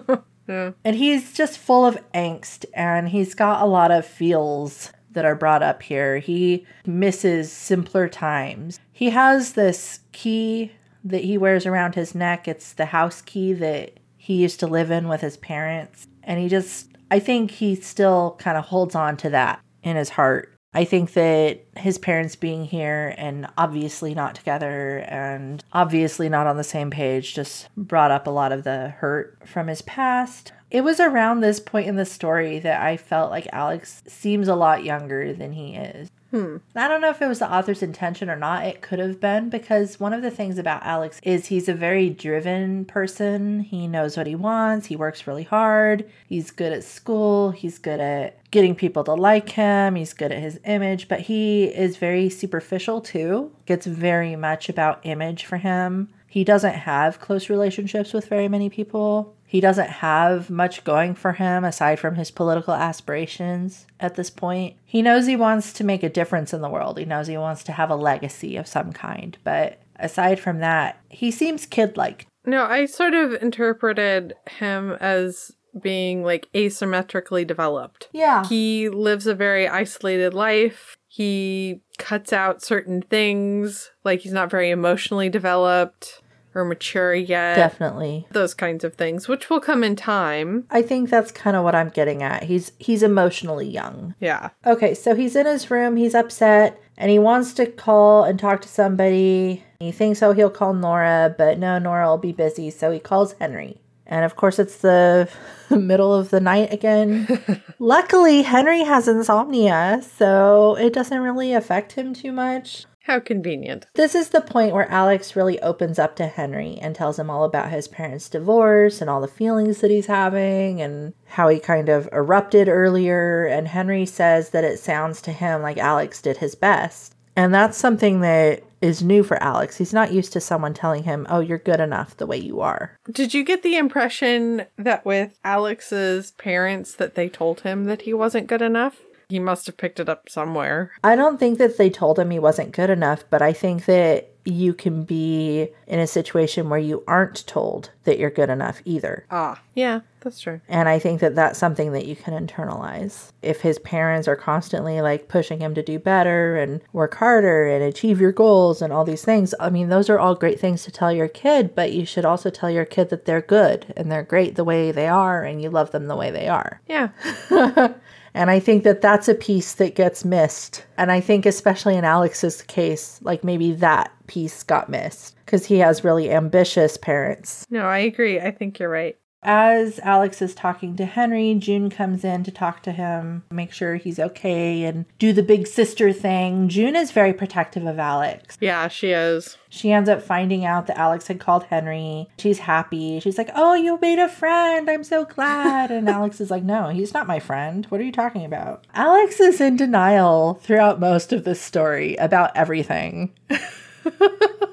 [0.48, 0.72] Yeah.
[0.85, 5.35] And he's just full of angst and he's got a lot of feels that are
[5.35, 6.18] brought up here.
[6.18, 8.81] He misses simpler times.
[8.92, 10.72] He has this key
[11.05, 12.48] that he wears around his neck.
[12.48, 16.07] It's the house key that he used to live in with his parents.
[16.22, 20.11] And he just, I think he still kind of holds on to that in his
[20.11, 20.52] heart.
[20.75, 26.57] I think that his parents being here and obviously not together and obviously not on
[26.57, 30.53] the same page just brought up a lot of the hurt from his past.
[30.71, 34.55] It was around this point in the story that I felt like Alex seems a
[34.55, 36.11] lot younger than he is.
[36.33, 36.57] Hmm.
[36.75, 38.64] I don't know if it was the author's intention or not.
[38.64, 42.09] It could have been because one of the things about Alex is he's a very
[42.09, 43.61] driven person.
[43.61, 48.01] He knows what he wants, he works really hard, he's good at school, he's good
[48.01, 52.31] at getting people to like him, he's good at his image, but he is very
[52.31, 53.53] superficial too.
[53.66, 56.09] It's very much about image for him.
[56.29, 59.35] He doesn't have close relationships with very many people.
[59.53, 64.77] He doesn't have much going for him aside from his political aspirations at this point.
[64.87, 66.97] He knows he wants to make a difference in the world.
[66.97, 69.37] He knows he wants to have a legacy of some kind.
[69.45, 72.27] But aside from that, he seems kid like.
[72.47, 78.09] No, I sort of interpreted him as being like asymmetrically developed.
[78.11, 78.47] Yeah.
[78.47, 80.97] He lives a very isolated life.
[81.09, 86.22] He cuts out certain things, like he's not very emotionally developed
[86.55, 87.57] or mature yet.
[87.57, 88.27] Definitely.
[88.31, 90.67] Those kinds of things, which will come in time.
[90.71, 92.45] I think that's kind of what I'm getting at.
[92.45, 94.15] He's he's emotionally young.
[94.21, 94.51] Yeah.
[94.67, 98.61] Okay, so he's in his room, he's upset, and he wants to call and talk
[98.62, 99.65] to somebody.
[99.81, 103.35] He thinks, oh, he'll call Nora, but no, Nora will be busy, so he calls
[103.41, 103.79] Henry.
[104.07, 105.29] And of course, it's the
[105.71, 107.27] middle of the night again.
[107.79, 112.85] Luckily, Henry has insomnia, so it doesn't really affect him too much.
[113.05, 113.87] How convenient.
[113.95, 117.45] This is the point where Alex really opens up to Henry and tells him all
[117.45, 121.88] about his parents' divorce and all the feelings that he's having and how he kind
[121.88, 123.45] of erupted earlier.
[123.47, 127.15] And Henry says that it sounds to him like Alex did his best.
[127.35, 129.79] And that's something that is new for Alex.
[129.79, 132.99] He's not used to someone telling him, oh, you're good enough the way you are.
[133.11, 138.12] Did you get the impression that with Alex's parents that they told him that he
[138.12, 139.01] wasn't good enough?
[139.33, 140.90] He must have picked it up somewhere.
[141.03, 144.29] I don't think that they told him he wasn't good enough, but I think that
[144.45, 149.25] you can be in a situation where you aren't told that you're good enough either.
[149.31, 150.61] Ah, yeah, that's true.
[150.68, 153.31] And I think that that's something that you can internalize.
[153.40, 157.83] If his parents are constantly like pushing him to do better and work harder and
[157.83, 160.90] achieve your goals and all these things, I mean, those are all great things to
[160.90, 164.25] tell your kid, but you should also tell your kid that they're good and they're
[164.25, 166.83] great the way they are and you love them the way they are.
[166.87, 167.09] Yeah.
[168.35, 170.87] And I think that that's a piece that gets missed.
[170.97, 175.79] And I think, especially in Alex's case, like maybe that piece got missed because he
[175.79, 177.66] has really ambitious parents.
[177.71, 178.40] No, I agree.
[178.40, 179.16] I think you're right.
[179.45, 183.97] As Alex is talking to Henry, June comes in to talk to him, make sure
[183.97, 186.69] he's okay, and do the big sister thing.
[186.69, 188.57] June is very protective of Alex.
[188.61, 189.57] Yeah, she is.
[189.69, 192.29] She ends up finding out that Alex had called Henry.
[192.39, 193.19] She's happy.
[193.19, 194.89] She's like, Oh, you made a friend.
[194.89, 195.91] I'm so glad.
[195.91, 197.85] And Alex is like, No, he's not my friend.
[197.87, 198.85] What are you talking about?
[198.95, 203.33] Alex is in denial throughout most of this story about everything.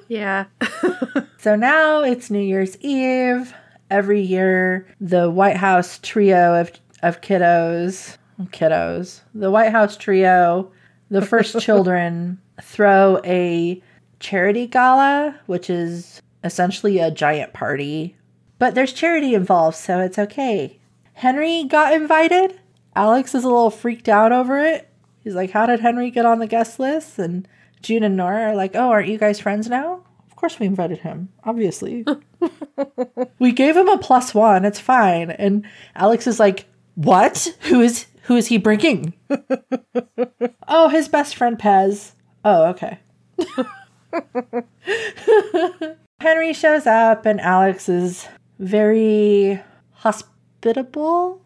[0.10, 0.46] Yeah.
[1.42, 3.54] So now it's New Year's Eve.
[3.90, 6.72] Every year, the White House trio of
[7.02, 10.72] of kiddos, kiddos, the White House trio,
[11.10, 13.82] the first children throw a
[14.20, 18.16] charity gala, which is essentially a giant party.
[18.58, 20.80] But there's charity involved, so it's okay.
[21.14, 22.60] Henry got invited.
[22.96, 24.90] Alex is a little freaked out over it.
[25.22, 27.20] He's like, How did Henry get on the guest list?
[27.20, 27.48] And
[27.82, 30.04] June and Nora are like, Oh, aren't you guys friends now?
[30.30, 32.06] Of course we invited him, obviously.
[33.40, 35.32] we gave him a plus one, it's fine.
[35.32, 37.56] And Alex is like, What?
[37.62, 39.14] Who is who is he bringing?
[40.68, 42.12] oh, his best friend Pez.
[42.46, 43.00] Oh, okay.
[46.22, 48.28] Henry shows up and Alex is
[48.60, 49.60] very
[49.94, 51.42] hospitable.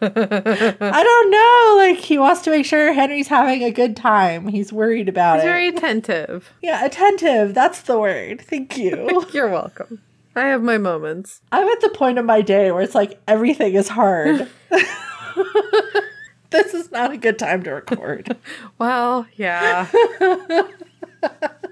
[0.00, 1.74] I don't know.
[1.76, 4.48] Like he wants to make sure Henry's having a good time.
[4.48, 5.42] He's worried about it.
[5.42, 5.52] He's it.
[5.52, 6.52] very attentive.
[6.62, 7.54] yeah, attentive.
[7.54, 8.40] That's the word.
[8.42, 9.26] Thank you.
[9.32, 10.00] You're welcome.
[10.36, 11.40] I have my moments.
[11.50, 14.48] I'm at the point of my day where it's like everything is hard.
[16.50, 18.36] this is not a good time to record.
[18.78, 19.88] Well, yeah.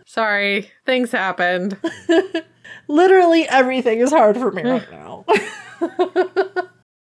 [0.05, 1.77] Sorry, things happened.
[2.89, 5.25] Literally everything is hard for me right now.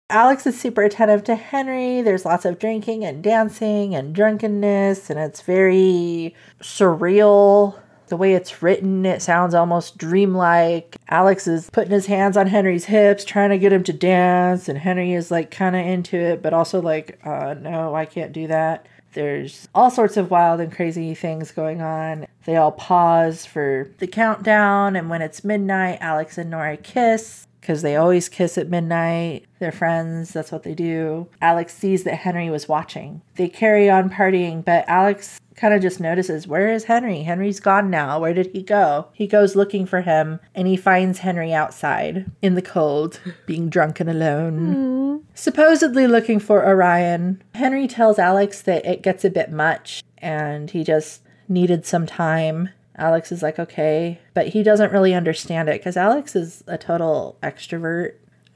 [0.10, 2.02] Alex is super attentive to Henry.
[2.02, 7.78] There's lots of drinking and dancing and drunkenness, and it's very surreal.
[8.08, 10.96] The way it's written, it sounds almost dreamlike.
[11.10, 14.78] Alex is putting his hands on Henry's hips, trying to get him to dance, and
[14.78, 18.48] Henry is like kind of into it, but also like, uh, no, I can't do
[18.48, 18.86] that.
[19.12, 22.28] There's all sorts of wild and crazy things going on.
[22.46, 27.82] They all pause for the countdown, and when it's midnight, Alex and Nora kiss because
[27.82, 29.43] they always kiss at midnight.
[29.60, 31.27] They're friends, that's what they do.
[31.41, 33.21] Alex sees that Henry was watching.
[33.36, 37.23] They carry on partying, but Alex kind of just notices, Where is Henry?
[37.23, 38.21] Henry's gone now.
[38.21, 39.10] Where did he go?
[39.12, 43.99] He goes looking for him and he finds Henry outside in the cold, being drunk
[43.99, 45.25] and alone.
[45.34, 47.43] Supposedly looking for Orion.
[47.53, 52.69] Henry tells Alex that it gets a bit much and he just needed some time.
[52.97, 57.38] Alex is like, okay, but he doesn't really understand it because Alex is a total
[57.43, 58.15] extrovert.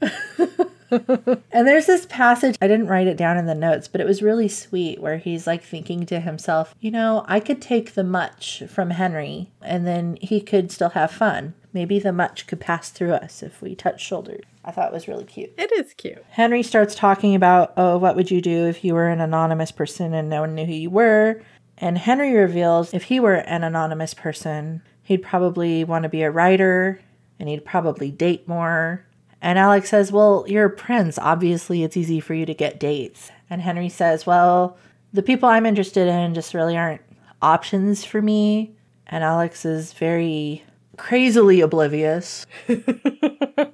[0.90, 4.22] and there's this passage, I didn't write it down in the notes, but it was
[4.22, 8.62] really sweet where he's like thinking to himself, you know, I could take the much
[8.68, 11.54] from Henry and then he could still have fun.
[11.72, 14.42] Maybe the much could pass through us if we touch shoulders.
[14.64, 15.52] I thought it was really cute.
[15.56, 16.22] It is cute.
[16.30, 20.12] Henry starts talking about, oh, what would you do if you were an anonymous person
[20.12, 21.40] and no one knew who you were?
[21.82, 26.30] And Henry reveals if he were an anonymous person, he'd probably want to be a
[26.30, 27.00] writer
[27.40, 29.04] and he'd probably date more.
[29.40, 31.18] And Alex says, Well, you're a prince.
[31.18, 33.32] Obviously, it's easy for you to get dates.
[33.50, 34.78] And Henry says, Well,
[35.12, 37.02] the people I'm interested in just really aren't
[37.42, 38.76] options for me.
[39.08, 40.62] And Alex is very
[40.96, 42.46] crazily oblivious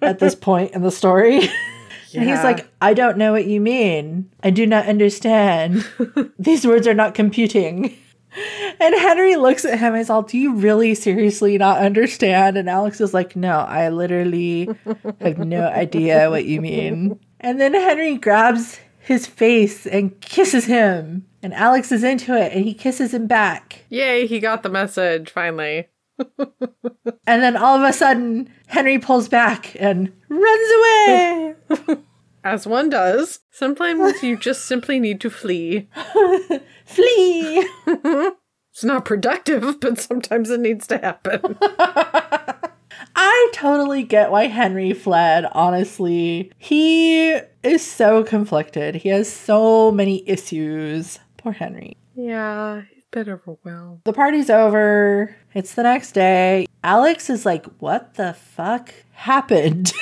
[0.00, 1.42] at this point in the story.
[2.14, 4.30] And he's like, I don't know what you mean.
[4.42, 5.86] I do not understand.
[6.38, 7.96] These words are not computing.
[8.80, 12.56] And Henry looks at him and is all, Do you really seriously not understand?
[12.56, 14.68] And Alex is like, No, I literally
[15.20, 17.18] have no idea what you mean.
[17.40, 21.26] And then Henry grabs his face and kisses him.
[21.42, 23.84] And Alex is into it and he kisses him back.
[23.88, 25.88] Yay, he got the message finally.
[27.26, 31.54] And then all of a sudden, Henry pulls back and runs away.
[32.44, 33.40] As one does.
[33.50, 35.88] Sometimes you just simply need to flee.
[36.86, 37.68] Flee.
[38.72, 41.58] It's not productive, but sometimes it needs to happen.
[43.14, 46.50] I totally get why Henry fled, honestly.
[46.56, 48.94] He is so conflicted.
[48.96, 51.18] He has so many issues.
[51.36, 51.96] Poor Henry.
[52.14, 54.00] yeah, he's a bit overwhelmed.
[54.04, 55.34] The party's over.
[55.58, 56.68] It's the next day.
[56.84, 59.92] Alex is like, What the fuck happened?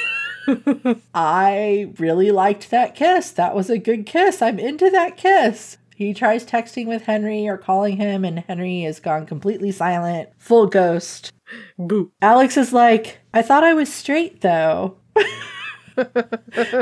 [1.14, 3.30] I really liked that kiss.
[3.30, 4.42] That was a good kiss.
[4.42, 5.78] I'm into that kiss.
[5.94, 10.66] He tries texting with Henry or calling him, and Henry has gone completely silent, full
[10.66, 11.32] ghost.
[11.78, 12.12] Boo.
[12.20, 14.98] Alex is like, I thought I was straight though.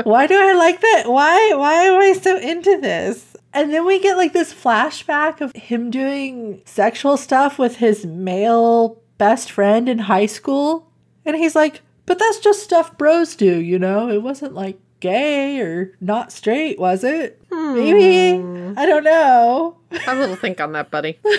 [0.03, 1.03] why do I like that?
[1.07, 3.35] Why why am I so into this?
[3.53, 9.01] And then we get like this flashback of him doing sexual stuff with his male
[9.17, 10.91] best friend in high school.
[11.25, 14.09] And he's like, but that's just stuff bros do, you know?
[14.09, 17.41] It wasn't like gay or not straight, was it?
[17.49, 18.37] Maybe.
[18.41, 18.73] Hmm.
[18.77, 19.77] I don't know.
[19.91, 21.17] Have a little think on that, buddy.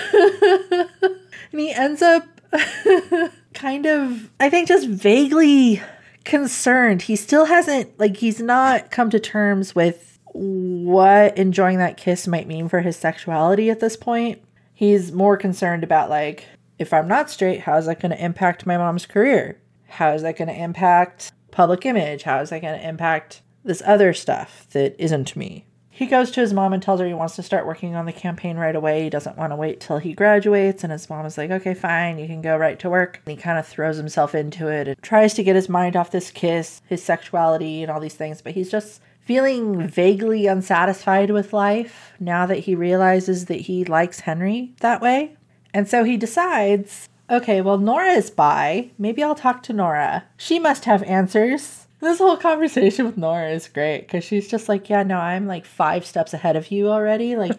[1.53, 2.25] And he ends up
[3.55, 5.81] kind of, I think, just vaguely
[6.27, 7.03] concerned.
[7.03, 12.47] He still hasn't, like, he's not come to terms with what enjoying that kiss might
[12.47, 14.43] mean for his sexuality at this point.
[14.75, 16.45] He's more concerned about, like,
[16.79, 19.59] if I'm not straight, how is that going to impact my mom's career?
[19.89, 22.25] How is that going to impact public image?
[22.25, 25.66] How is that going to impact this other stuff that isn't me.
[25.97, 28.13] He goes to his mom and tells her he wants to start working on the
[28.13, 29.05] campaign right away.
[29.05, 30.85] He doesn't want to wait till he graduates.
[30.85, 33.23] And his mom is like, okay, fine, you can go right to work.
[33.25, 36.11] And he kind of throws himself into it and tries to get his mind off
[36.11, 38.43] this kiss, his sexuality, and all these things.
[38.43, 44.21] But he's just feeling vaguely unsatisfied with life now that he realizes that he likes
[44.21, 45.35] Henry that way.
[45.73, 48.91] And so he decides, okay, well, Nora is bi.
[48.99, 50.25] Maybe I'll talk to Nora.
[50.37, 51.86] She must have answers.
[52.01, 55.65] This whole conversation with Nora is great because she's just like, yeah, no, I'm like
[55.65, 57.37] five steps ahead of you already.
[57.37, 57.59] Like,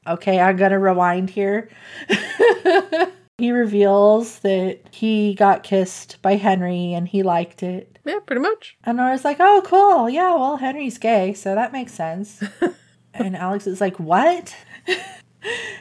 [0.06, 1.70] okay, I'm going to rewind here.
[3.38, 7.98] he reveals that he got kissed by Henry and he liked it.
[8.04, 8.76] Yeah, pretty much.
[8.84, 10.10] And Nora's like, oh, cool.
[10.10, 12.42] Yeah, well, Henry's gay, so that makes sense.
[13.14, 14.54] and Alex is like, what?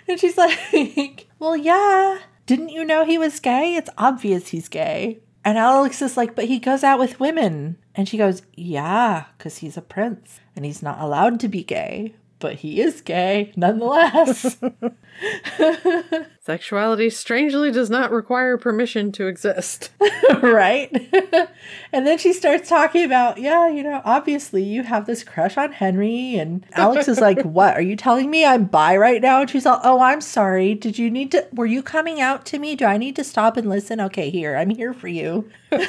[0.07, 2.19] and she's like, well, yeah.
[2.45, 3.75] Didn't you know he was gay?
[3.75, 5.19] It's obvious he's gay.
[5.47, 7.77] And Alex is like, but he goes out with women.
[7.95, 12.15] And she goes, yeah, because he's a prince and he's not allowed to be gay,
[12.39, 14.57] but he is gay nonetheless.
[16.39, 19.89] Sexuality strangely does not require permission to exist.
[20.41, 20.91] right?
[21.91, 25.71] and then she starts talking about, yeah, you know, obviously you have this crush on
[25.73, 26.35] Henry.
[26.35, 27.75] And Alex is like, what?
[27.75, 29.41] Are you telling me I'm bi right now?
[29.41, 30.73] And she's all, oh, I'm sorry.
[30.75, 32.75] Did you need to, were you coming out to me?
[32.75, 33.99] Do I need to stop and listen?
[33.99, 35.49] Okay, here, I'm here for you.
[35.69, 35.87] what,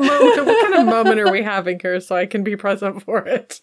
[0.00, 3.26] mo- what kind of moment are we having here so I can be present for
[3.26, 3.60] it?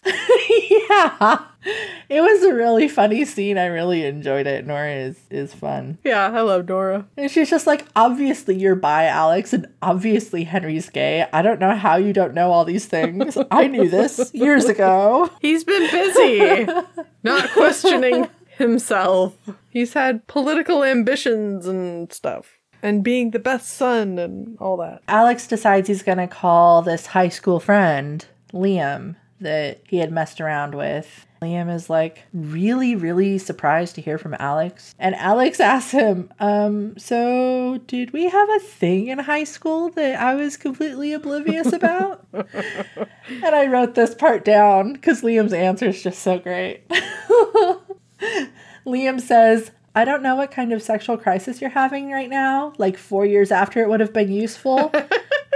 [0.70, 1.44] yeah.
[2.08, 3.56] It was a really funny scene.
[3.56, 4.66] I really enjoyed it.
[4.66, 5.98] Nora is is fun.
[6.02, 7.06] Yeah, I love Nora.
[7.16, 11.28] And she's just like, obviously you're bi, Alex, and obviously Henry's gay.
[11.32, 13.38] I don't know how you don't know all these things.
[13.52, 15.30] I knew this years ago.
[15.40, 16.66] He's been busy,
[17.22, 19.36] not questioning himself.
[19.68, 22.58] He's had political ambitions and stuff.
[22.82, 25.02] And being the best son and all that.
[25.06, 30.40] Alex decides he's going to call this high school friend, Liam, that he had messed
[30.40, 31.26] around with.
[31.42, 34.94] Liam is like really, really surprised to hear from Alex.
[34.98, 40.20] And Alex asks him, um, so did we have a thing in high school that
[40.20, 42.26] I was completely oblivious about?
[42.32, 46.82] and I wrote this part down because Liam's answer is just so great.
[48.86, 52.96] Liam says, I don't know what kind of sexual crisis you're having right now, like
[52.96, 54.92] four years after it would have been useful,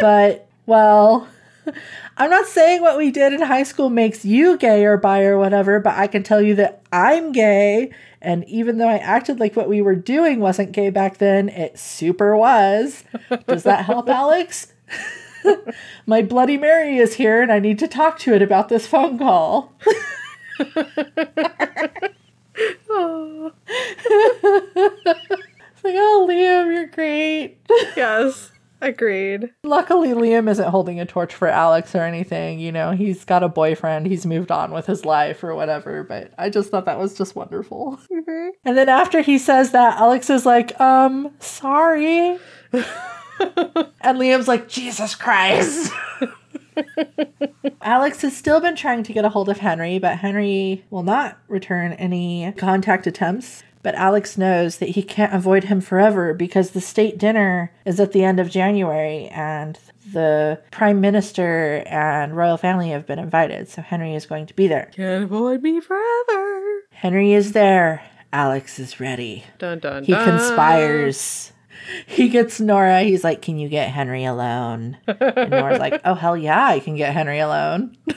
[0.00, 1.28] but well,
[2.16, 5.36] I'm not saying what we did in high school makes you gay or bi or
[5.36, 7.90] whatever, but I can tell you that I'm gay.
[8.22, 11.78] And even though I acted like what we were doing wasn't gay back then, it
[11.78, 13.04] super was.
[13.46, 14.72] Does that help, Alex?
[16.06, 19.18] My Bloody Mary is here and I need to talk to it about this phone
[19.18, 19.72] call.
[22.88, 23.52] oh.
[23.66, 24.06] it's
[25.84, 27.56] like, oh, Liam, you're great.
[27.96, 28.52] Yes.
[28.84, 29.50] Agreed.
[29.62, 32.58] Luckily, Liam isn't holding a torch for Alex or anything.
[32.58, 36.04] You know, he's got a boyfriend, he's moved on with his life or whatever.
[36.04, 37.98] But I just thought that was just wonderful.
[38.12, 38.48] Mm-hmm.
[38.62, 42.38] And then after he says that, Alex is like, um, sorry.
[42.72, 45.90] and Liam's like, Jesus Christ.
[47.80, 51.38] Alex has still been trying to get a hold of Henry, but Henry will not
[51.48, 53.62] return any contact attempts.
[53.84, 58.12] But Alex knows that he can't avoid him forever because the state dinner is at
[58.12, 59.78] the end of January and
[60.10, 63.68] the prime minister and royal family have been invited.
[63.68, 64.90] So Henry is going to be there.
[64.96, 66.80] Can't avoid me forever.
[66.92, 68.02] Henry is there.
[68.32, 69.44] Alex is ready.
[69.58, 70.24] Dun, dun, he dun.
[70.30, 71.52] conspires.
[72.06, 73.02] He gets Nora.
[73.02, 74.96] He's like, Can you get Henry alone?
[75.06, 77.98] And Nora's like, Oh, hell yeah, I can get Henry alone.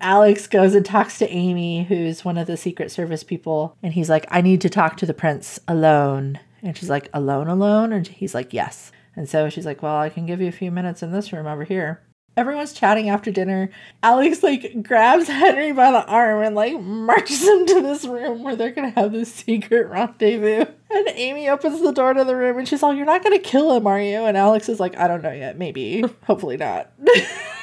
[0.00, 4.10] Alex goes and talks to Amy, who's one of the Secret Service people, and he's
[4.10, 6.40] like, I need to talk to the prince alone.
[6.62, 7.92] And she's like, Alone, alone?
[7.92, 8.92] And he's like, Yes.
[9.16, 11.46] And so she's like, Well, I can give you a few minutes in this room
[11.46, 12.02] over here.
[12.36, 13.70] Everyone's chatting after dinner.
[14.02, 18.56] Alex like grabs Henry by the arm and like marches him to this room where
[18.56, 20.64] they're gonna have this secret rendezvous.
[20.90, 23.74] And Amy opens the door to the room and she's like, You're not gonna kill
[23.74, 24.24] him, are you?
[24.24, 25.58] And Alex is like, I don't know yet.
[25.58, 26.04] Maybe.
[26.24, 26.92] Hopefully not.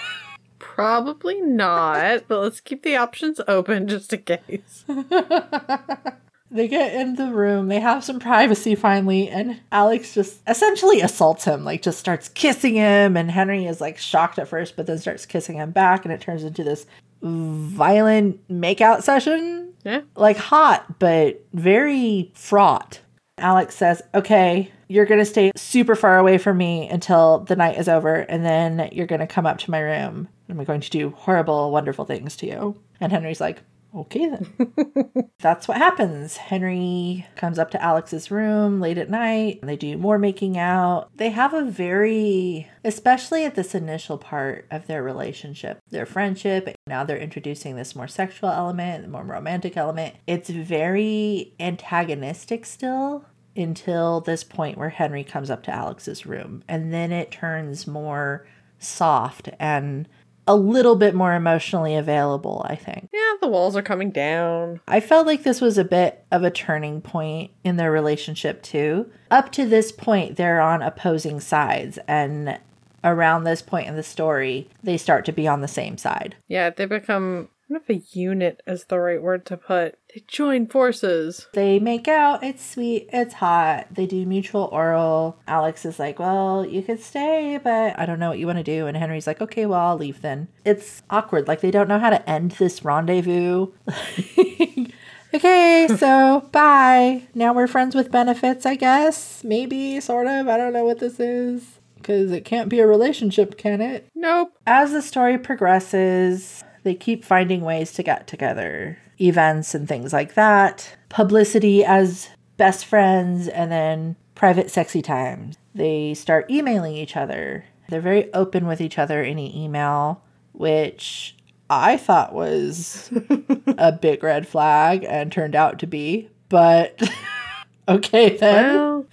[0.77, 4.85] Probably not, but let's keep the options open just in case.
[6.51, 11.45] they get in the room, they have some privacy finally, and Alex just essentially assaults
[11.45, 14.99] him, like just starts kissing him, and Henry is like shocked at first, but then
[14.99, 16.85] starts kissing him back, and it turns into this
[17.23, 19.73] violent makeout session.
[19.83, 20.01] Yeah.
[20.15, 22.99] Like hot, but very fraught.
[23.39, 27.79] Alex says, Okay, you're going to stay super far away from me until the night
[27.79, 30.27] is over, and then you're going to come up to my room.
[30.47, 32.81] And I'm going to do horrible, wonderful things to you.
[32.99, 33.61] And Henry's like,
[33.95, 35.31] Okay, then.
[35.39, 36.37] That's what happens.
[36.37, 39.59] Henry comes up to Alex's room late at night.
[39.63, 41.09] They do more making out.
[41.15, 46.75] They have a very, especially at this initial part of their relationship, their friendship.
[46.85, 50.15] Now they're introducing this more sexual element, the more romantic element.
[50.27, 53.25] It's very antagonistic still
[53.55, 56.63] until this point where Henry comes up to Alex's room.
[56.67, 58.45] And then it turns more
[58.79, 60.07] soft and
[60.47, 63.09] a little bit more emotionally available, I think.
[63.13, 64.79] Yeah, the walls are coming down.
[64.87, 69.11] I felt like this was a bit of a turning point in their relationship, too.
[69.29, 72.59] Up to this point, they're on opposing sides, and
[73.03, 76.35] around this point in the story, they start to be on the same side.
[76.47, 79.97] Yeah, they become kind of a unit is the right word to put.
[80.13, 81.47] They join forces.
[81.53, 83.87] They make out, it's sweet, it's hot.
[83.91, 85.37] They do mutual oral.
[85.47, 88.63] Alex is like, Well, you could stay, but I don't know what you want to
[88.63, 88.87] do.
[88.87, 90.47] And Henry's like, Okay, well, I'll leave then.
[90.65, 91.47] It's awkward.
[91.47, 93.67] Like, they don't know how to end this rendezvous.
[95.33, 97.23] okay, so bye.
[97.33, 99.43] Now we're friends with benefits, I guess.
[99.43, 100.47] Maybe, sort of.
[100.47, 101.79] I don't know what this is.
[101.95, 104.07] Because it can't be a relationship, can it?
[104.15, 104.53] Nope.
[104.65, 110.35] As the story progresses, they keep finding ways to get together, events and things like
[110.35, 115.57] that, publicity as best friends, and then private sexy times.
[115.75, 117.65] They start emailing each other.
[117.89, 120.23] They're very open with each other in email,
[120.53, 121.35] which
[121.69, 123.11] I thought was
[123.77, 126.29] a big red flag and turned out to be.
[126.47, 127.01] But
[127.89, 129.05] okay, then.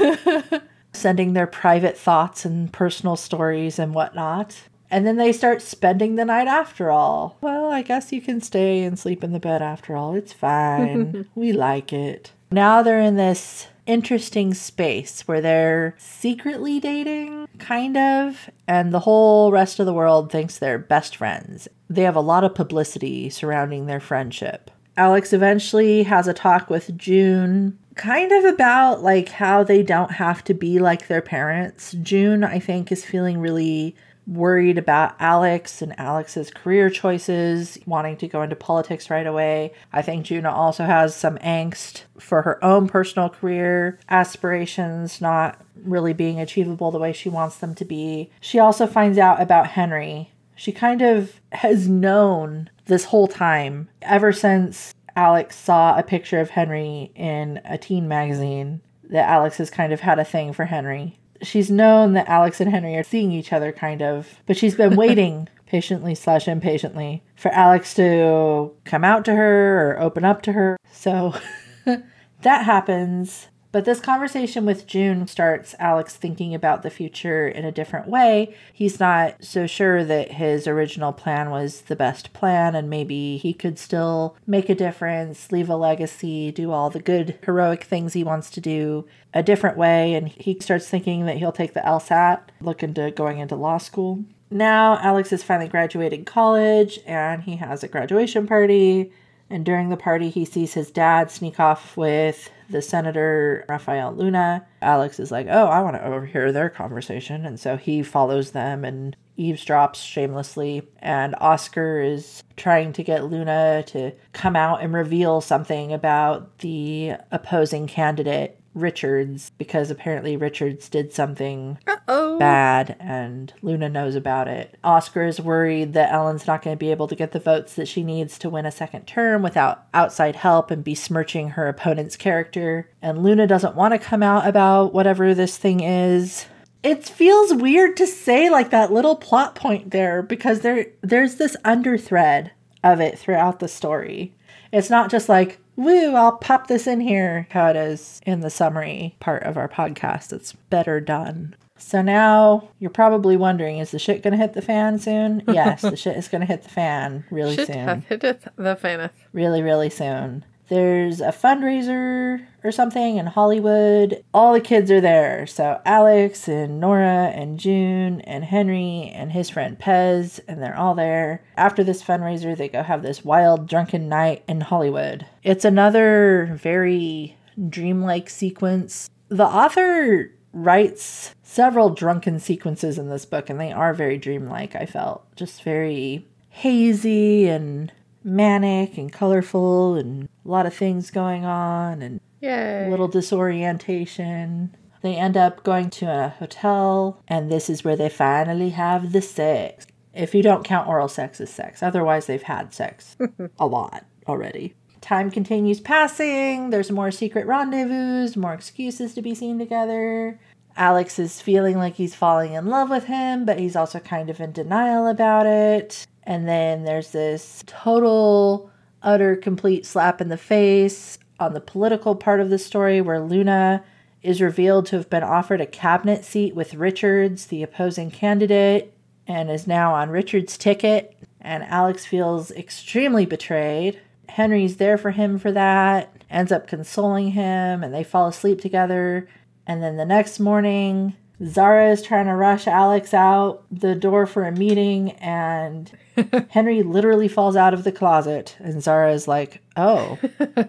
[0.00, 0.62] Well,
[0.94, 4.56] Sending their private thoughts and personal stories and whatnot.
[4.90, 7.36] And then they start spending the night after all.
[7.40, 10.14] Well, I guess you can stay and sleep in the bed after all.
[10.14, 11.28] It's fine.
[11.34, 12.32] we like it.
[12.50, 19.50] Now they're in this interesting space where they're secretly dating, kind of, and the whole
[19.50, 21.68] rest of the world thinks they're best friends.
[21.90, 24.70] They have a lot of publicity surrounding their friendship.
[24.96, 30.42] Alex eventually has a talk with June, kind of about like how they don't have
[30.44, 31.94] to be like their parents.
[32.02, 33.94] June, I think, is feeling really
[34.28, 39.72] worried about Alex and Alex's career choices, wanting to go into politics right away.
[39.92, 46.12] I think June also has some angst for her own personal career aspirations not really
[46.12, 48.30] being achievable the way she wants them to be.
[48.40, 50.30] She also finds out about Henry.
[50.54, 56.50] She kind of has known this whole time, ever since Alex saw a picture of
[56.50, 61.17] Henry in a teen magazine, that Alex has kind of had a thing for Henry
[61.42, 64.96] she's known that Alex and Henry are seeing each other kind of, but she's been
[64.96, 70.52] waiting patiently slash impatiently for Alex to come out to her or open up to
[70.52, 70.78] her.
[70.90, 71.34] So
[71.84, 73.48] that happens.
[73.70, 78.54] But this conversation with June starts Alex thinking about the future in a different way.
[78.72, 83.52] He's not so sure that his original plan was the best plan, and maybe he
[83.52, 88.24] could still make a difference, leave a legacy, do all the good, heroic things he
[88.24, 90.14] wants to do a different way.
[90.14, 94.24] And he starts thinking that he'll take the LSAT, look into going into law school.
[94.50, 99.12] Now, Alex has finally graduated college and he has a graduation party.
[99.50, 104.66] And during the party, he sees his dad sneak off with the senator, Rafael Luna.
[104.82, 107.46] Alex is like, Oh, I want to overhear their conversation.
[107.46, 110.86] And so he follows them and eavesdrops shamelessly.
[110.98, 117.12] And Oscar is trying to get Luna to come out and reveal something about the
[117.30, 122.38] opposing candidate Richards because apparently Richards did something Uh-oh.
[122.38, 124.76] bad and Luna knows about it.
[124.82, 127.88] Oscar is worried that Ellen's not going to be able to get the votes that
[127.88, 132.88] she needs to win a second term without outside help and besmirching her opponent's character.
[133.02, 136.46] And Luna doesn't want to come out about whatever this thing is.
[136.82, 141.56] It feels weird to say like that little plot point there because there there's this
[141.64, 142.50] underthread
[142.84, 144.34] of it throughout the story.
[144.72, 148.50] It's not just like woo, I'll pop this in here, how it is in the
[148.50, 150.32] summary part of our podcast.
[150.32, 151.56] It's better done.
[151.78, 155.44] So now you're probably wondering, is the shit gonna hit the fan soon?
[155.46, 158.02] yes, the shit is gonna hit the fan really Shit soon.
[158.02, 159.12] hitteth the faneth.
[159.32, 160.44] Really, really soon.
[160.68, 164.22] There's a fundraiser or something in Hollywood.
[164.34, 165.46] All the kids are there.
[165.46, 170.94] So Alex and Nora and June and Henry and his friend Pez, and they're all
[170.94, 171.42] there.
[171.56, 175.26] After this fundraiser, they go have this wild drunken night in Hollywood.
[175.42, 177.36] It's another very
[177.68, 179.08] dreamlike sequence.
[179.28, 184.86] The author writes several drunken sequences in this book, and they are very dreamlike, I
[184.86, 185.24] felt.
[185.36, 187.92] Just very hazy and
[188.28, 192.86] manic and colorful and a lot of things going on and Yay.
[192.86, 194.76] a little disorientation.
[195.02, 199.22] They end up going to a hotel, and this is where they finally have the
[199.22, 199.86] sex.
[200.12, 203.16] If you don't count oral sex as sex, otherwise, they've had sex
[203.58, 204.74] a lot already.
[205.00, 206.70] Time continues passing.
[206.70, 210.40] There's more secret rendezvous, more excuses to be seen together.
[210.76, 214.40] Alex is feeling like he's falling in love with him, but he's also kind of
[214.40, 216.06] in denial about it.
[216.28, 218.70] And then there's this total,
[219.02, 223.82] utter, complete slap in the face on the political part of the story where Luna
[224.22, 228.92] is revealed to have been offered a cabinet seat with Richards, the opposing candidate,
[229.26, 231.16] and is now on Richards' ticket.
[231.40, 233.98] And Alex feels extremely betrayed.
[234.28, 239.26] Henry's there for him for that, ends up consoling him, and they fall asleep together.
[239.66, 244.44] And then the next morning, Zahra is trying to rush Alex out the door for
[244.44, 245.90] a meeting, and
[246.50, 248.56] Henry literally falls out of the closet.
[248.58, 250.18] And Zahra is like, Oh,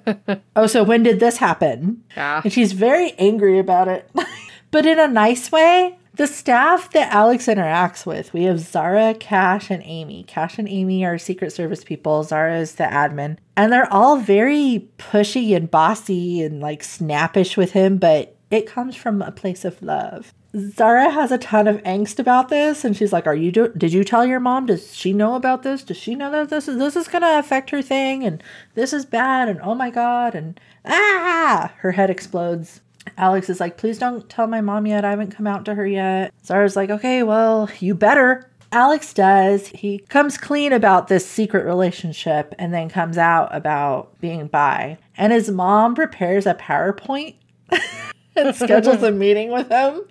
[0.56, 2.04] oh, so when did this happen?
[2.16, 2.42] Yeah.
[2.44, 4.10] And she's very angry about it,
[4.72, 5.96] but in a nice way.
[6.16, 10.26] The staff that Alex interacts with, we have Zahra, Cash, and Amy.
[10.28, 12.24] Cash and Amy are Secret Service people.
[12.24, 13.38] Zahra is the admin.
[13.56, 18.98] And they're all very pushy and bossy and like snappish with him, but it comes
[18.98, 20.34] from a place of love.
[20.58, 23.94] Zahra has a ton of angst about this, and she's like, "Are you do- did
[23.94, 24.66] you tell your mom?
[24.66, 25.84] Does she know about this?
[25.84, 28.24] Does she know that this is this is gonna affect her thing?
[28.24, 28.42] And
[28.74, 29.48] this is bad?
[29.48, 30.34] And oh my god!
[30.34, 32.82] And ah!" Her head explodes.
[33.18, 35.06] Alex is like, "Please don't tell my mom yet.
[35.06, 39.68] I haven't come out to her yet." Zahra's like, "Okay, well, you better." Alex does.
[39.68, 44.98] He comes clean about this secret relationship and then comes out about being bi.
[45.18, 47.36] And his mom prepares a PowerPoint
[48.36, 50.04] and schedules a meeting with him.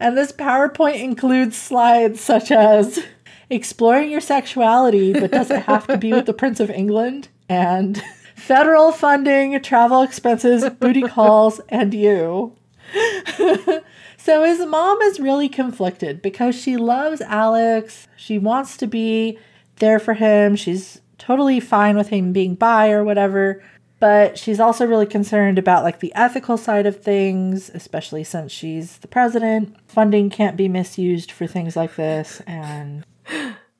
[0.00, 2.98] And this PowerPoint includes slides such as
[3.50, 7.28] exploring your sexuality, but does it have to be with the Prince of England?
[7.48, 8.02] And
[8.34, 12.56] federal funding, travel expenses, booty calls, and you.
[14.16, 18.08] so his mom is really conflicted because she loves Alex.
[18.16, 19.38] She wants to be
[19.76, 20.56] there for him.
[20.56, 23.62] She's totally fine with him being bi or whatever
[24.02, 28.98] but she's also really concerned about like the ethical side of things especially since she's
[28.98, 29.76] the president.
[29.86, 33.06] Funding can't be misused for things like this and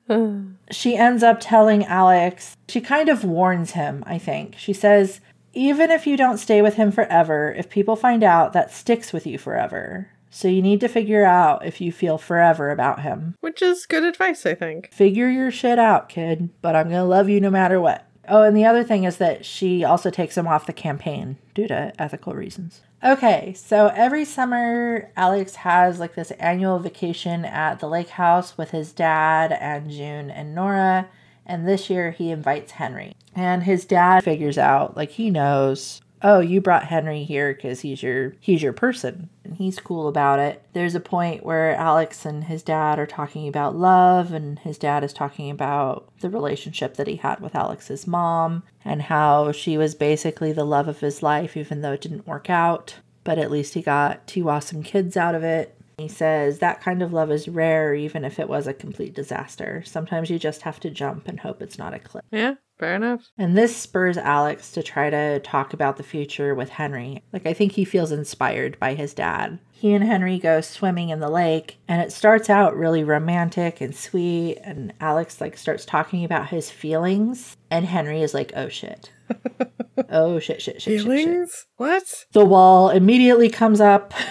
[0.71, 4.55] she ends up telling alex she kind of warns him i think.
[4.57, 5.19] She says
[5.51, 9.27] even if you don't stay with him forever if people find out that sticks with
[9.27, 10.07] you forever.
[10.29, 13.35] So you need to figure out if you feel forever about him.
[13.41, 14.89] Which is good advice, I think.
[14.93, 18.55] figure your shit out kid but i'm gonna love you no matter what Oh, and
[18.55, 22.33] the other thing is that she also takes him off the campaign due to ethical
[22.33, 22.81] reasons.
[23.03, 28.71] Okay, so every summer, Alex has like this annual vacation at the lake house with
[28.71, 31.09] his dad and June and Nora.
[31.45, 33.15] And this year, he invites Henry.
[33.35, 38.01] And his dad figures out, like, he knows, oh, you brought Henry here because he's
[38.01, 40.63] your he's your person, and he's cool about it.
[40.73, 45.03] There's a point where Alex and his dad are talking about love, and his dad
[45.03, 49.95] is talking about the relationship that he had with Alex's mom, and how she was
[49.95, 52.95] basically the love of his life, even though it didn't work out.
[53.23, 55.77] But at least he got two awesome kids out of it.
[55.97, 59.83] He says that kind of love is rare, even if it was a complete disaster.
[59.85, 62.23] Sometimes you just have to jump and hope it's not a cliff.
[62.31, 63.31] Yeah, fair enough.
[63.37, 67.23] And this spurs Alex to try to talk about the future with Henry.
[67.31, 69.59] Like, I think he feels inspired by his dad.
[69.71, 73.95] He and Henry go swimming in the lake, and it starts out really romantic and
[73.95, 74.57] sweet.
[74.63, 79.11] And Alex, like, starts talking about his feelings, and Henry is like, oh shit.
[80.09, 81.05] oh shit, shit, shit, shit, shit.
[81.05, 81.65] Feelings?
[81.77, 82.25] What?
[82.31, 84.13] The wall immediately comes up.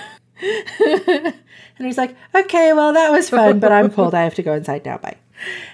[1.82, 4.14] and he's like, okay, well, that was fun, but I'm cold.
[4.14, 4.98] I have to go inside now.
[4.98, 5.16] Bye.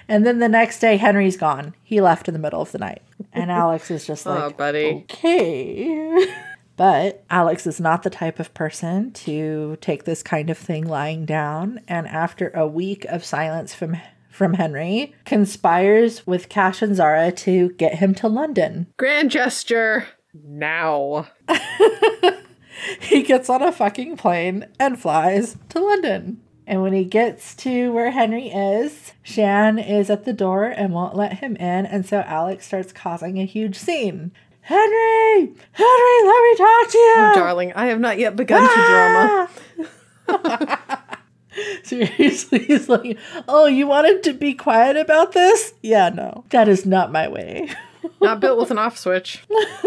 [0.07, 1.75] And then the next day, Henry's gone.
[1.83, 3.03] He left in the middle of the night.
[3.31, 5.05] And Alex is just like, oh, buddy.
[5.07, 6.33] okay.
[6.77, 11.25] But Alex is not the type of person to take this kind of thing lying
[11.25, 11.81] down.
[11.89, 13.97] And after a week of silence from
[14.29, 18.87] from Henry, conspires with Cash and Zahra to get him to London.
[18.95, 20.07] Grand gesture.
[20.33, 21.27] Now.
[22.99, 26.41] He gets on a fucking plane and flies to London.
[26.67, 31.15] And when he gets to where Henry is, Shaan is at the door and won't
[31.15, 31.85] let him in.
[31.87, 34.31] And so Alex starts causing a huge scene.
[34.61, 35.51] Henry!
[35.71, 37.15] Henry, let me talk to you!
[37.17, 39.49] Oh, darling, I have not yet begun to drama.
[40.27, 41.17] Ah!
[41.83, 43.17] Seriously, he's like,
[43.47, 45.73] oh, you wanted to be quiet about this?
[45.81, 47.69] Yeah, no, that is not my way.
[48.21, 49.43] Not built with an off switch.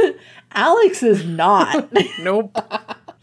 [0.52, 1.92] Alex is not.
[2.20, 2.56] Nope.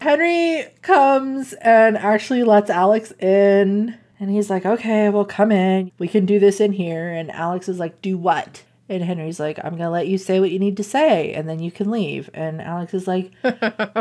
[0.01, 3.97] Henry comes and actually lets Alex in.
[4.19, 5.91] And he's like, okay, well, come in.
[5.99, 7.09] We can do this in here.
[7.09, 8.63] And Alex is like, do what?
[8.89, 11.47] And Henry's like, I'm going to let you say what you need to say, and
[11.47, 12.29] then you can leave.
[12.33, 13.31] And Alex is like,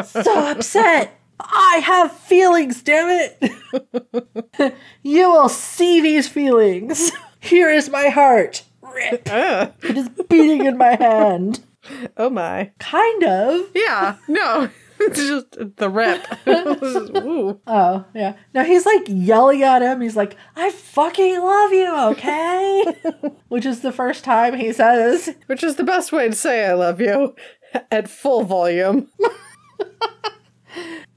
[0.05, 1.21] so upset.
[1.39, 4.75] I have feelings, damn it.
[5.03, 7.13] you will see these feelings.
[7.39, 8.65] Here is my heart.
[8.95, 9.29] Rip.
[9.31, 11.61] Uh, It is beating in my hand.
[12.17, 12.73] oh my.
[12.79, 13.71] Kind of.
[13.75, 14.17] Yeah.
[14.29, 14.69] No.
[15.01, 16.27] It's just the rip.
[17.69, 18.35] Oh, yeah.
[18.53, 20.01] Now he's like yelling at him.
[20.01, 22.85] He's like, I fucking love you, okay?
[23.47, 26.73] Which is the first time he says, Which is the best way to say I
[26.73, 27.37] love you
[27.93, 29.09] at full volume.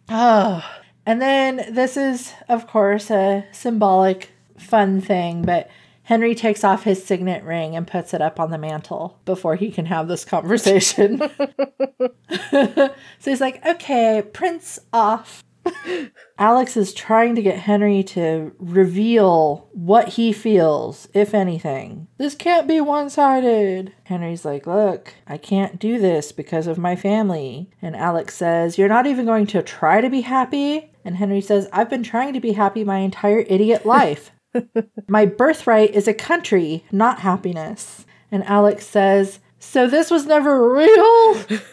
[0.10, 0.64] oh.
[1.06, 5.70] And then this is, of course, a symbolic, fun thing, but
[6.12, 9.72] Henry takes off his signet ring and puts it up on the mantle before he
[9.72, 11.20] can have this conversation.
[12.52, 12.92] so
[13.24, 15.42] he's like, okay, Prince off.
[16.38, 22.10] Alex is trying to get Henry to reveal what he feels, if anything.
[22.18, 23.94] This can't be one sided.
[24.04, 27.70] Henry's like, Look, I can't do this because of my family.
[27.82, 30.92] And Alex says, You're not even going to try to be happy?
[31.06, 34.34] And Henry says, I've been trying to be happy my entire idiot life.
[35.08, 38.06] my birthright is a country, not happiness.
[38.32, 41.62] And Alex says, So this was never real?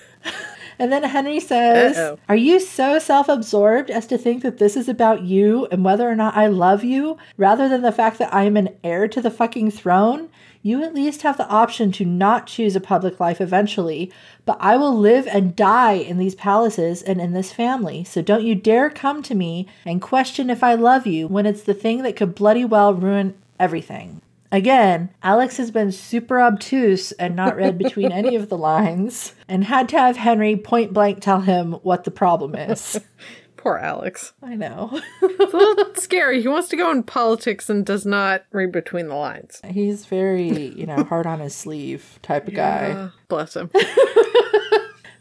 [0.79, 2.19] And then Henry says, Uh-oh.
[2.29, 6.09] Are you so self absorbed as to think that this is about you and whether
[6.09, 9.21] or not I love you, rather than the fact that I am an heir to
[9.21, 10.29] the fucking throne?
[10.69, 14.13] You at least have the option to not choose a public life eventually,
[14.45, 18.05] but I will live and die in these palaces and in this family.
[18.05, 21.63] So don't you dare come to me and question if I love you when it's
[21.63, 24.21] the thing that could bloody well ruin everything.
[24.53, 29.65] Again, Alex has been super obtuse and not read between any of the lines and
[29.65, 33.01] had to have Henry point blank tell him what the problem is.
[33.59, 34.33] Poor Alex.
[34.43, 35.03] I know.
[35.21, 36.41] It's a little scary.
[36.41, 39.61] He wants to go in politics and does not read between the lines.
[39.69, 43.11] He's very, you know, hard on his sleeve type of guy.
[43.29, 43.71] Bless him.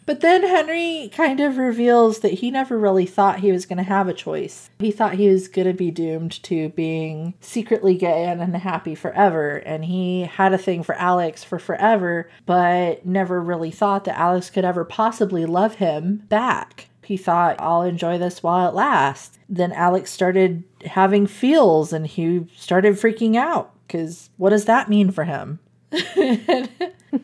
[0.07, 3.83] But then Henry kind of reveals that he never really thought he was going to
[3.83, 4.69] have a choice.
[4.79, 9.57] He thought he was going to be doomed to being secretly gay and unhappy forever.
[9.57, 14.49] And he had a thing for Alex for forever, but never really thought that Alex
[14.49, 16.86] could ever possibly love him back.
[17.07, 19.39] He thought, I'll enjoy this while it lasts.
[19.47, 25.11] Then Alex started having feels and he started freaking out because what does that mean
[25.11, 25.59] for him?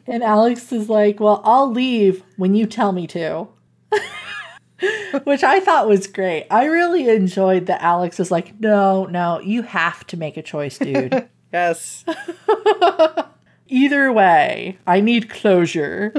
[0.08, 3.50] And Alex is like, Well, I'll leave when you tell me to.
[5.26, 6.48] Which I thought was great.
[6.50, 10.78] I really enjoyed that Alex is like, No, no, you have to make a choice,
[10.78, 11.28] dude.
[11.52, 12.04] Yes.
[13.68, 16.12] Either way, I need closure.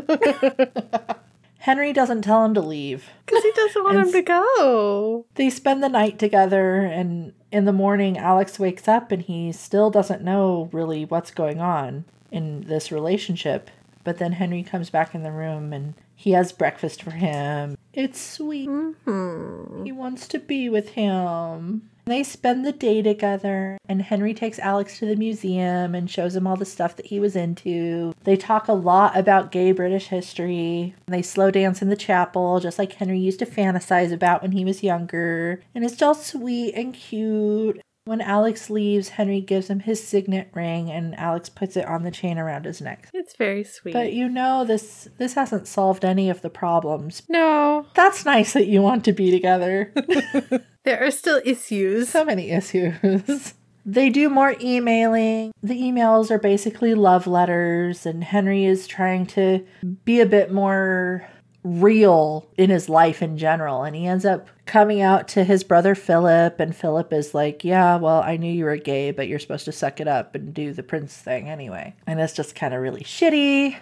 [1.64, 3.08] Henry doesn't tell him to leave.
[3.24, 5.24] Because he doesn't want him to go.
[5.36, 9.90] They spend the night together, and in the morning, Alex wakes up and he still
[9.90, 13.70] doesn't know really what's going on in this relationship.
[14.02, 17.78] But then Henry comes back in the room and he has breakfast for him.
[17.94, 18.68] It's sweet.
[18.68, 19.84] Mm-hmm.
[19.84, 21.88] He wants to be with him.
[22.07, 26.46] They spend the day together, and Henry takes Alex to the museum and shows him
[26.46, 28.14] all the stuff that he was into.
[28.24, 30.94] They talk a lot about gay British history.
[31.07, 34.64] They slow dance in the chapel, just like Henry used to fantasize about when he
[34.64, 35.62] was younger.
[35.74, 37.80] And it's all sweet and cute.
[38.07, 42.11] When Alex leaves, Henry gives him his signet ring, and Alex puts it on the
[42.11, 43.09] chain around his neck.
[43.14, 43.94] It's very sweet.
[43.94, 47.22] But you know, this this hasn't solved any of the problems.
[47.30, 49.90] no, That's nice that you want to be together.
[50.84, 52.11] there are still issues.
[52.11, 53.55] so many issues.
[53.86, 55.52] They do more emailing.
[55.62, 59.64] The emails are basically love letters, and Henry is trying to
[60.05, 61.26] be a bit more
[61.64, 63.82] real in his life in general.
[63.82, 67.96] And he ends up coming out to his brother Philip, and Philip is like, Yeah,
[67.96, 70.72] well, I knew you were gay, but you're supposed to suck it up and do
[70.72, 71.94] the prince thing anyway.
[72.06, 73.76] And it's just kind of really shitty.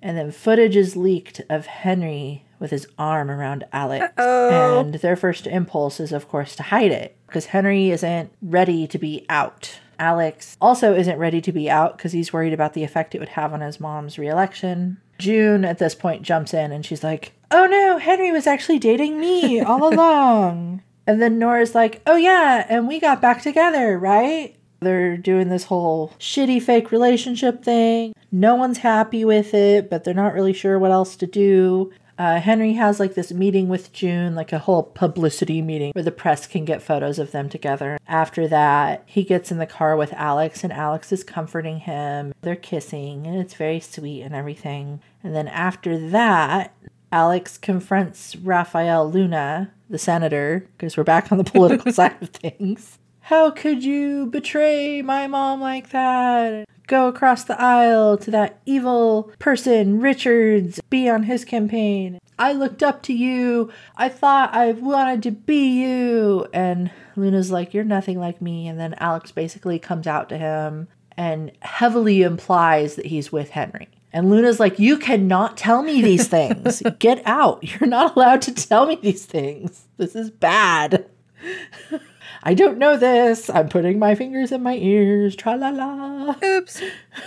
[0.00, 4.04] And then footage is leaked of Henry with his arm around Alex.
[4.18, 4.80] Uh-oh.
[4.80, 8.98] And their first impulse is, of course, to hide it because Henry isn't ready to
[8.98, 9.80] be out.
[9.98, 13.30] Alex also isn't ready to be out because he's worried about the effect it would
[13.30, 14.98] have on his mom's reelection.
[15.18, 19.20] June at this point jumps in and she's like, Oh no, Henry was actually dating
[19.20, 20.82] me all along.
[21.06, 24.56] And then Nora's like, Oh yeah, and we got back together, right?
[24.80, 28.14] They're doing this whole shitty fake relationship thing.
[28.30, 31.90] No one's happy with it, but they're not really sure what else to do.
[32.18, 36.12] Uh, Henry has like this meeting with June, like a whole publicity meeting where the
[36.12, 37.98] press can get photos of them together.
[38.06, 42.32] After that, he gets in the car with Alex, and Alex is comforting him.
[42.42, 45.00] They're kissing, and it's very sweet and everything.
[45.22, 46.72] And then after that,
[47.10, 52.98] Alex confronts Rafael Luna, the senator, because we're back on the political side of things.
[53.28, 56.68] How could you betray my mom like that?
[56.86, 62.18] Go across the aisle to that evil person, Richards, be on his campaign.
[62.38, 63.72] I looked up to you.
[63.96, 66.46] I thought I wanted to be you.
[66.52, 68.68] And Luna's like, You're nothing like me.
[68.68, 70.88] And then Alex basically comes out to him.
[71.16, 73.88] and heavily implies that he's with Henry.
[74.12, 76.82] And Luna's like, You cannot tell me these things.
[76.98, 77.62] Get out.
[77.62, 79.86] You're not allowed to tell me these things.
[79.96, 81.06] This is bad.
[82.44, 83.48] I don't know this.
[83.48, 85.34] I'm putting my fingers in my ears.
[85.34, 86.36] Tra la la.
[86.44, 86.82] Oops.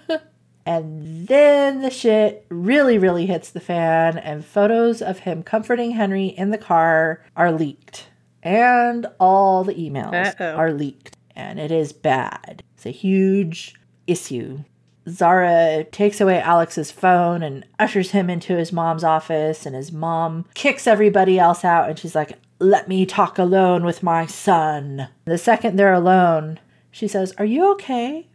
[0.66, 6.26] And then the shit really, really hits the fan, and photos of him comforting Henry
[6.26, 8.08] in the car are leaked.
[8.42, 10.56] And all the emails Uh-oh.
[10.56, 11.16] are leaked.
[11.36, 12.64] And it is bad.
[12.74, 13.74] It's a huge
[14.08, 14.64] issue.
[15.08, 20.46] Zahra takes away Alex's phone and ushers him into his mom's office, and his mom
[20.54, 25.08] kicks everybody else out, and she's like, Let me talk alone with my son.
[25.24, 26.58] The second they're alone,
[26.90, 28.26] she says, Are you okay?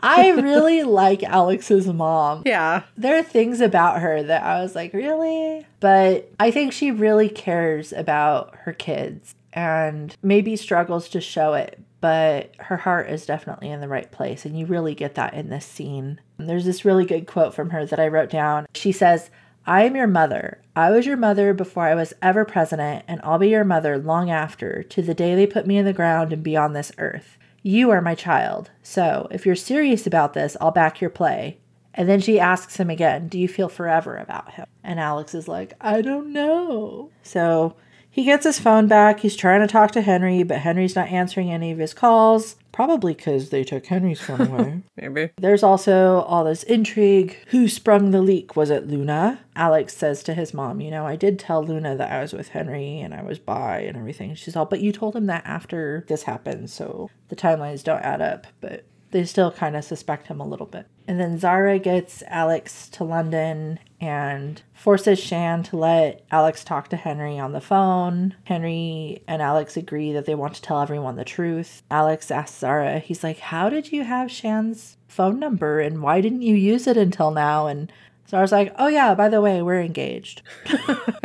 [0.00, 2.42] I really like Alex's mom.
[2.44, 2.82] Yeah.
[2.96, 5.66] There are things about her that I was like, really?
[5.80, 11.78] But I think she really cares about her kids and maybe struggles to show it,
[12.00, 14.44] but her heart is definitely in the right place.
[14.44, 16.20] And you really get that in this scene.
[16.38, 18.66] There's this really good quote from her that I wrote down.
[18.74, 19.30] She says,
[19.66, 20.60] I am your mother.
[20.74, 24.30] I was your mother before I was ever president, and I'll be your mother long
[24.30, 27.38] after, to the day they put me in the ground and beyond this earth.
[27.62, 28.70] You are my child.
[28.82, 31.58] So, if you're serious about this, I'll back your play.
[31.94, 34.66] And then she asks him again, Do you feel forever about him?
[34.82, 37.10] And Alex is like, I don't know.
[37.22, 37.76] So
[38.12, 39.20] he gets his phone back.
[39.20, 42.56] He's trying to talk to Henry, but Henry's not answering any of his calls.
[42.70, 44.82] Probably because they took Henry's phone away.
[44.96, 45.30] Maybe.
[45.38, 47.38] There's also all this intrigue.
[47.48, 48.54] Who sprung the leak?
[48.54, 49.40] Was it Luna?
[49.56, 52.48] Alex says to his mom, You know, I did tell Luna that I was with
[52.48, 54.34] Henry and I was bi and everything.
[54.34, 58.20] She's all, But you told him that after this happened, so the timelines don't add
[58.20, 58.46] up.
[58.60, 60.86] But they still kind of suspect him a little bit.
[61.06, 66.96] And then Zahra gets Alex to London and forces Shaan to let Alex talk to
[66.96, 68.34] Henry on the phone.
[68.44, 71.84] Henry and Alex agree that they want to tell everyone the truth.
[71.88, 76.42] Alex asks Zahra, he's like, How did you have Shaan's phone number and why didn't
[76.42, 77.68] you use it until now?
[77.68, 77.92] And
[78.28, 80.42] Zahra's like, Oh, yeah, by the way, we're engaged.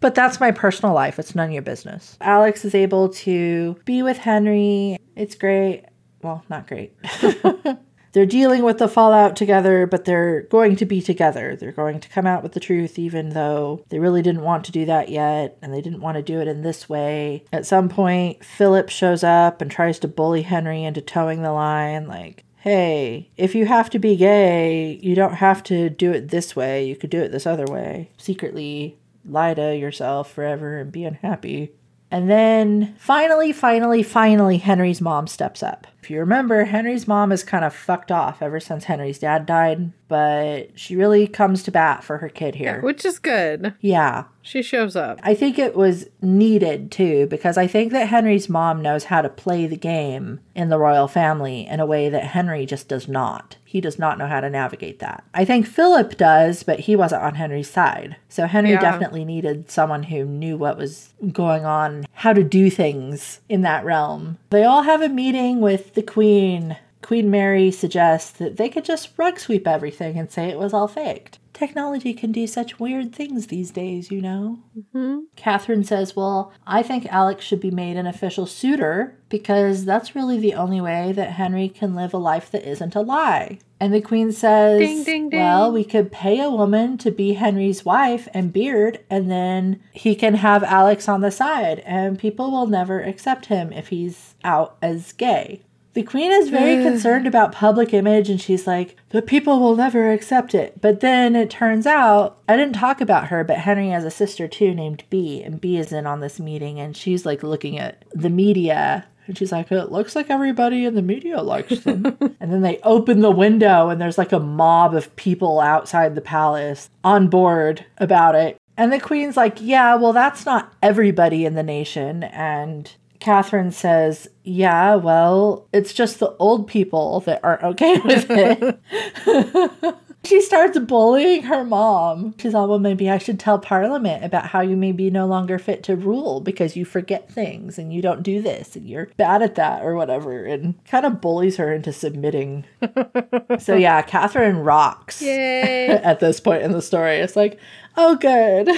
[0.00, 1.18] but that's my personal life.
[1.18, 2.16] It's none of your business.
[2.22, 4.96] Alex is able to be with Henry.
[5.14, 5.84] It's great.
[6.22, 6.94] Well, not great.
[8.12, 11.56] they're dealing with the fallout together, but they're going to be together.
[11.56, 14.72] They're going to come out with the truth, even though they really didn't want to
[14.72, 17.44] do that yet, and they didn't want to do it in this way.
[17.52, 22.06] At some point, Philip shows up and tries to bully Henry into towing the line,
[22.06, 26.54] like, hey, if you have to be gay, you don't have to do it this
[26.54, 26.84] way.
[26.84, 28.10] You could do it this other way.
[28.18, 31.72] Secretly lie to yourself forever and be unhappy.
[32.10, 35.86] And then finally, finally, finally, Henry's mom steps up.
[36.02, 39.92] If you remember, Henry's mom is kind of fucked off ever since Henry's dad died,
[40.08, 42.80] but she really comes to bat for her kid here.
[42.82, 43.74] Which is good.
[43.80, 44.24] Yeah.
[44.42, 45.20] She shows up.
[45.22, 49.28] I think it was needed too, because I think that Henry's mom knows how to
[49.28, 53.56] play the game in the royal family in a way that Henry just does not.
[53.64, 55.24] He does not know how to navigate that.
[55.32, 58.16] I think Philip does, but he wasn't on Henry's side.
[58.28, 58.80] So Henry Yeah.
[58.80, 63.84] definitely needed someone who knew what was going on, how to do things in that
[63.84, 64.38] realm.
[64.50, 66.76] They all have a meeting with the Queen.
[67.02, 70.88] Queen Mary suggests that they could just rug sweep everything and say it was all
[70.88, 71.38] faked.
[71.52, 74.60] Technology can do such weird things these days, you know?
[74.76, 75.24] Mm-hmm.
[75.36, 80.38] Catherine says, Well, I think Alex should be made an official suitor because that's really
[80.38, 83.58] the only way that Henry can live a life that isn't a lie.
[83.78, 85.40] And the Queen says, Ding, ding, ding.
[85.40, 90.14] Well, we could pay a woman to be Henry's wife and beard, and then he
[90.14, 94.76] can have Alex on the side, and people will never accept him if he's out
[94.80, 95.62] as gay.
[95.94, 96.82] The queen is very mm.
[96.82, 100.80] concerned about public image and she's like, the people will never accept it.
[100.80, 104.48] But then it turns out, I didn't talk about her, but Henry has a sister
[104.48, 108.04] too named Bea, and Bea is in on this meeting and she's like looking at
[108.12, 109.06] the media.
[109.26, 112.06] And she's like, it looks like everybody in the media likes them.
[112.40, 116.20] and then they open the window and there's like a mob of people outside the
[116.20, 118.56] palace on board about it.
[118.76, 122.24] And the queen's like, yeah, well, that's not everybody in the nation.
[122.24, 122.90] And
[123.22, 129.94] Catherine says, Yeah, well, it's just the old people that aren't okay with it.
[130.24, 132.34] she starts bullying her mom.
[132.38, 135.60] She's all, Well, maybe I should tell Parliament about how you may be no longer
[135.60, 139.40] fit to rule because you forget things and you don't do this and you're bad
[139.40, 142.64] at that or whatever, and kind of bullies her into submitting.
[143.60, 145.86] so, yeah, Catherine rocks Yay.
[145.90, 147.18] at this point in the story.
[147.18, 147.60] It's like,
[147.96, 148.68] oh, good.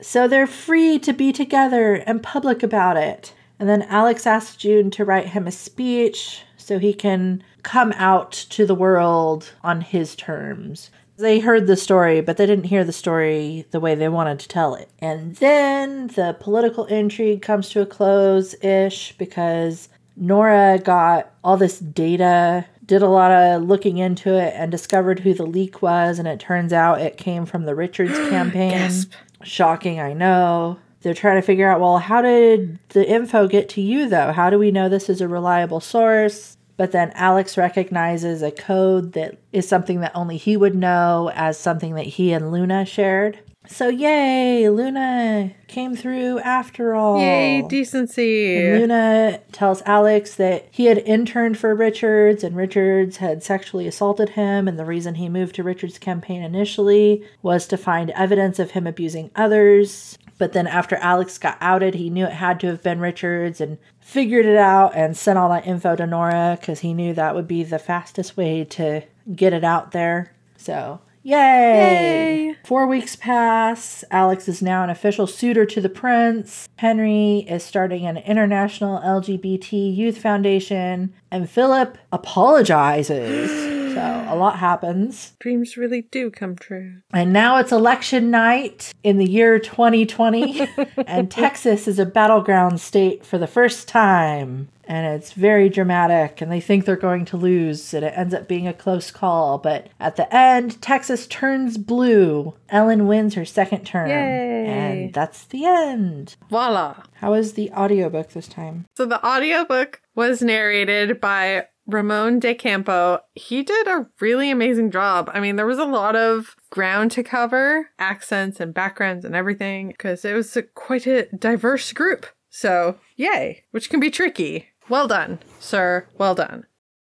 [0.00, 3.34] so they're free to be together and public about it.
[3.60, 8.32] And then Alex asks June to write him a speech so he can come out
[8.32, 10.90] to the world on his terms.
[11.18, 14.48] They heard the story, but they didn't hear the story the way they wanted to
[14.48, 14.88] tell it.
[14.98, 21.78] And then the political intrigue comes to a close ish because Nora got all this
[21.78, 26.18] data, did a lot of looking into it, and discovered who the leak was.
[26.18, 28.70] And it turns out it came from the Richards campaign.
[28.70, 29.12] Gasp.
[29.42, 30.78] Shocking, I know.
[31.02, 34.32] They're trying to figure out well, how did the info get to you, though?
[34.32, 36.56] How do we know this is a reliable source?
[36.76, 41.58] But then Alex recognizes a code that is something that only he would know as
[41.58, 43.40] something that he and Luna shared.
[43.66, 47.20] So, yay, Luna came through after all.
[47.20, 48.58] Yay, decency.
[48.58, 54.66] Luna tells Alex that he had interned for Richards and Richards had sexually assaulted him,
[54.66, 58.86] and the reason he moved to Richards' campaign initially was to find evidence of him
[58.86, 60.18] abusing others.
[60.40, 63.76] But then after Alex got outed, he knew it had to have been Richards and
[64.00, 67.46] figured it out and sent all that info to Nora because he knew that would
[67.46, 69.02] be the fastest way to
[69.36, 70.32] get it out there.
[70.56, 72.46] So, yay!
[72.46, 72.56] Yay.
[72.64, 74.02] Four weeks pass.
[74.10, 76.70] Alex is now an official suitor to the prince.
[76.76, 81.12] Henry is starting an international LGBT youth foundation.
[81.30, 83.50] And Philip apologizes.
[83.94, 85.32] so, a lot happens.
[85.38, 86.96] Dreams really do come true.
[87.12, 90.68] And now it's election night in the year 2020,
[91.06, 94.68] and Texas is a battleground state for the first time.
[94.84, 98.48] And it's very dramatic, and they think they're going to lose, and it ends up
[98.48, 99.58] being a close call.
[99.58, 102.54] But at the end, Texas turns blue.
[102.68, 104.08] Ellen wins her second term.
[104.08, 104.66] Yay.
[104.66, 106.34] And that's the end.
[106.48, 107.04] Voila.
[107.14, 108.86] How was the audiobook this time?
[108.96, 113.20] So the audiobook was narrated by Ramon de Ocampo.
[113.34, 115.30] He did a really amazing job.
[115.34, 119.88] I mean, there was a lot of ground to cover, accents and backgrounds and everything,
[119.88, 122.26] because it was a, quite a diverse group.
[122.48, 124.68] So, yay, which can be tricky.
[124.88, 126.06] Well done, sir.
[126.18, 126.66] Well done.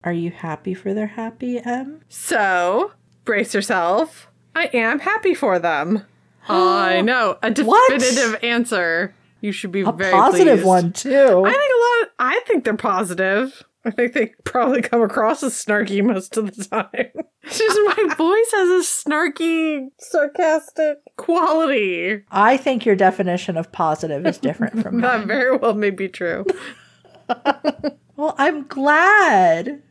[0.04, 2.00] Are you happy for their happy Em?
[2.08, 2.92] So,
[3.24, 4.28] brace yourself.
[4.54, 6.04] I am happy for them.
[6.48, 7.38] I know.
[7.42, 7.92] A What?
[7.98, 9.14] definitive answer.
[9.40, 10.66] You should be A very positive pleased.
[10.66, 11.10] one, too.
[11.44, 12.02] I think a lot.
[12.02, 13.62] Of, I think they're positive.
[13.84, 17.10] I think they probably come across as snarky most of the time.
[17.42, 22.22] It's just my voice has a snarky, sarcastic quality.
[22.30, 25.20] I think your definition of positive is different from mine.
[25.20, 26.44] That very well may be true.
[28.14, 29.82] Well, I'm glad.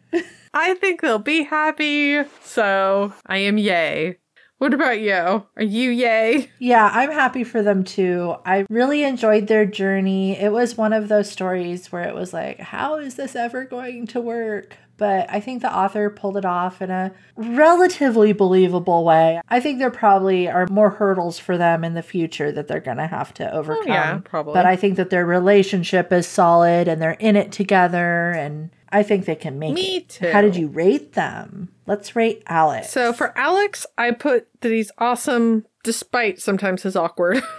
[0.54, 2.24] I think they'll be happy.
[2.44, 4.20] So I am yay.
[4.62, 5.16] What about you?
[5.55, 6.51] Are you yay?
[6.59, 8.36] Yeah, I'm happy for them too.
[8.45, 10.38] I really enjoyed their journey.
[10.38, 14.05] It was one of those stories where it was like, how is this ever going
[14.05, 14.78] to work?
[14.97, 19.41] But I think the author pulled it off in a relatively believable way.
[19.49, 22.97] I think there probably are more hurdles for them in the future that they're going
[22.97, 23.86] to have to overcome.
[23.88, 24.53] Oh, yeah, probably.
[24.53, 29.04] But I think that their relationship is solid and they're in it together and I
[29.04, 30.10] think they can make Me it.
[30.10, 30.32] too.
[30.32, 31.70] How did you rate them?
[31.88, 32.89] Let's rate Alex.
[32.89, 37.42] So for Alex, I put that he's awesome despite sometimes his awkward.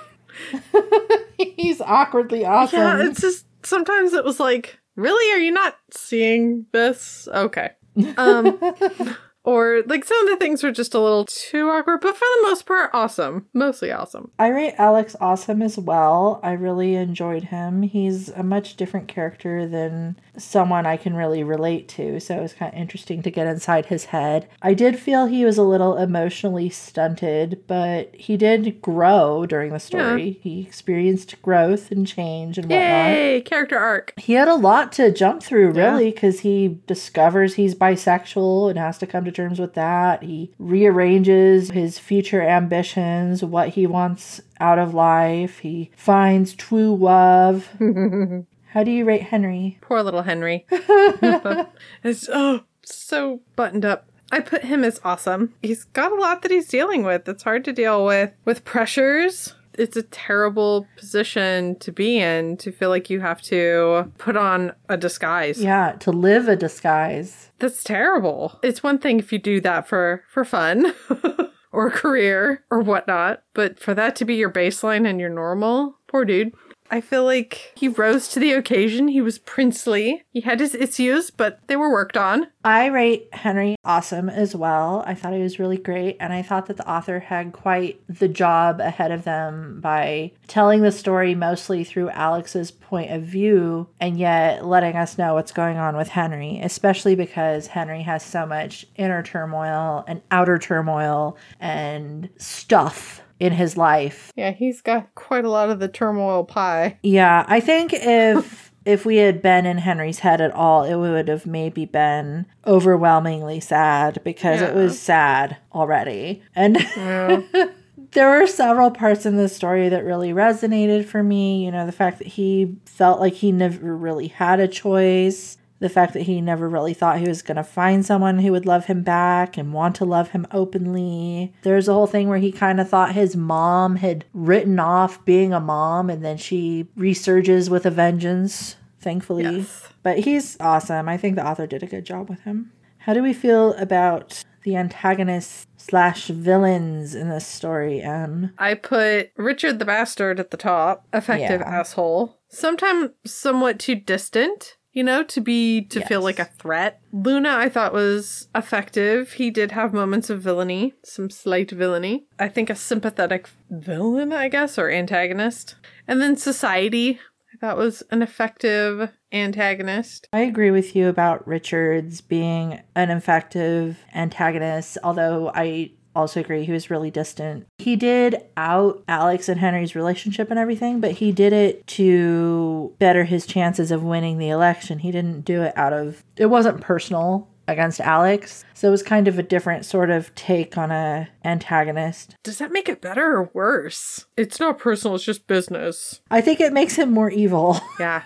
[1.39, 2.79] he's awkwardly awesome.
[2.79, 5.35] Yeah, it's just sometimes it was like, really?
[5.37, 7.29] Are you not seeing this?
[7.33, 7.71] Okay.
[8.17, 8.59] Um
[9.45, 12.49] or like some of the things were just a little too awkward, but for the
[12.49, 13.47] most part, awesome.
[13.53, 14.31] Mostly awesome.
[14.39, 16.41] I rate Alex awesome as well.
[16.43, 17.83] I really enjoyed him.
[17.83, 22.55] He's a much different character than someone I can really relate to, so it was
[22.55, 24.49] kind of interesting to get inside his head.
[24.63, 29.81] I did feel he was a little emotionally stunted, but he did grow during the
[29.81, 30.39] story.
[30.43, 33.11] He experienced growth and change and whatnot.
[33.11, 33.41] Yay!
[33.43, 34.15] Character arc.
[34.17, 38.99] He had a lot to jump through, really, because he discovers he's bisexual and has
[38.99, 40.23] to come to terms with that.
[40.23, 45.61] He rearranges his future ambitions, what he wants out of life.
[45.61, 47.69] He finds true love.
[48.73, 49.79] How do you rate Henry?
[49.83, 50.65] Poor little Henry.
[50.71, 54.09] it's oh so buttoned up.
[54.31, 55.53] I put him as awesome.
[55.61, 57.29] He's got a lot that he's dealing with.
[57.29, 59.55] It's hard to deal with with pressures.
[59.79, 64.73] It's a terrible position to be in to feel like you have to put on
[64.89, 65.63] a disguise.
[65.63, 67.51] Yeah, to live a disguise.
[67.59, 68.59] That's terrible.
[68.63, 70.95] It's one thing if you do that for for fun
[71.73, 76.25] or career or whatnot, but for that to be your baseline and your normal, poor
[76.25, 76.53] dude.
[76.93, 79.09] I feel like he rose to the occasion.
[79.09, 80.25] He was princely.
[80.31, 82.49] He had his issues, but they were worked on.
[82.63, 85.03] I rate Henry awesome as well.
[85.07, 88.29] I thought he was really great, and I thought that the author had quite the
[88.29, 94.19] job ahead of them by telling the story mostly through Alex's point of view and
[94.19, 98.85] yet letting us know what's going on with Henry, especially because Henry has so much
[98.97, 105.51] inner turmoil and outer turmoil and stuff in his life Yeah, he's got quite a
[105.51, 106.99] lot of the turmoil pie.
[107.03, 111.29] yeah, I think if if we had been in Henry's head at all, it would
[111.29, 116.43] have maybe been overwhelmingly sad because it was sad already.
[116.55, 117.43] And Yeah.
[118.13, 121.65] there were several parts in this story that really resonated for me.
[121.65, 125.89] You know, the fact that he felt like he never really had a choice, the
[125.91, 128.87] fact that he never really thought he was going to find someone who would love
[128.87, 131.53] him back and want to love him openly.
[131.63, 135.53] There's a whole thing where he kind of thought his mom had written off being
[135.53, 139.45] a mom and then she resurges with a vengeance, thankfully.
[139.45, 139.89] Yes.
[140.03, 141.09] But he's awesome.
[141.09, 142.73] I think the author did a good job with him.
[142.99, 148.53] How do we feel about the antagonists slash villains in this story, Em?
[148.59, 151.69] I put Richard the Bastard at the top, effective Yeah.
[151.81, 152.39] asshole.
[152.49, 157.01] Sometimes somewhat too distant, you know, to be to feel like a threat.
[157.13, 159.33] Luna I thought was effective.
[159.35, 162.27] He did have moments of villainy, some slight villainy.
[162.39, 165.77] I think a sympathetic villain, I guess, or antagonist.
[166.07, 167.21] And then Society,
[167.55, 170.29] I thought was an effective antagonist.
[170.33, 176.73] I agree with you about Richards being an effective antagonist, although I also agree he
[176.73, 177.67] was really distant.
[177.79, 183.25] He did out Alex and Henry's relationship and everything, but he did it to better
[183.25, 184.99] his chances of winning the election.
[184.99, 188.65] He didn't do it out of it wasn't personal against Alex.
[188.75, 192.37] So it was kind of a different sort of take on a antagonist.
[192.43, 194.27] Does that make it better or worse?
[194.37, 196.21] It's not personal, it's just business.
[196.31, 197.81] I think it makes him more evil.
[198.01, 198.23] Yeah.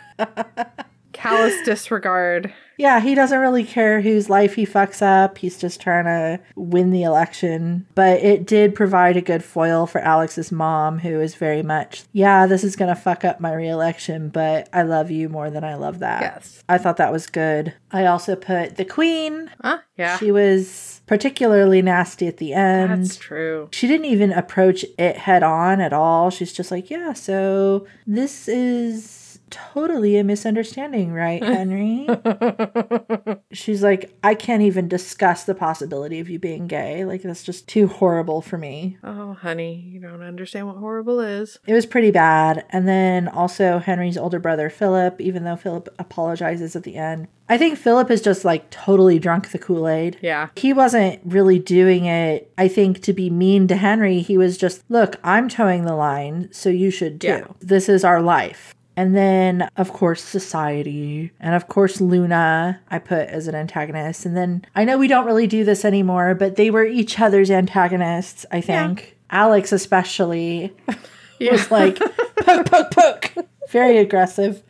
[1.12, 2.52] Callous disregard.
[2.78, 5.38] Yeah, he doesn't really care whose life he fucks up.
[5.38, 7.86] He's just trying to win the election.
[7.94, 12.46] But it did provide a good foil for Alex's mom, who is very much, yeah,
[12.46, 15.74] this is going to fuck up my reelection, but I love you more than I
[15.74, 16.20] love that.
[16.22, 16.62] Yes.
[16.68, 17.74] I thought that was good.
[17.90, 19.50] I also put the queen.
[19.62, 19.78] Huh?
[19.96, 20.18] Yeah.
[20.18, 23.04] She was particularly nasty at the end.
[23.04, 23.68] That's true.
[23.72, 26.30] She didn't even approach it head on at all.
[26.30, 32.06] She's just like, yeah, so this is totally a misunderstanding, right, Henry?
[33.52, 37.04] She's like, I can't even discuss the possibility of you being gay.
[37.04, 38.98] Like, that's just too horrible for me.
[39.04, 41.58] Oh, honey, you don't understand what horrible is.
[41.66, 42.64] It was pretty bad.
[42.70, 47.28] And then also Henry's older brother, Philip, even though Philip apologizes at the end.
[47.48, 50.18] I think Philip is just like totally drunk the Kool Aid.
[50.20, 50.48] Yeah.
[50.56, 54.20] He wasn't really doing it, I think, to be mean to Henry.
[54.20, 57.28] He was just, look, I'm towing the line, so you should too.
[57.28, 57.46] Yeah.
[57.60, 58.74] This is our life.
[58.96, 61.30] And then, of course, society.
[61.38, 64.24] And of course, Luna, I put as an antagonist.
[64.24, 67.50] And then I know we don't really do this anymore, but they were each other's
[67.50, 69.16] antagonists, I think.
[69.30, 70.74] Alex, especially,
[71.40, 73.32] was like, poke, poke, poke.
[73.70, 74.62] Very aggressive.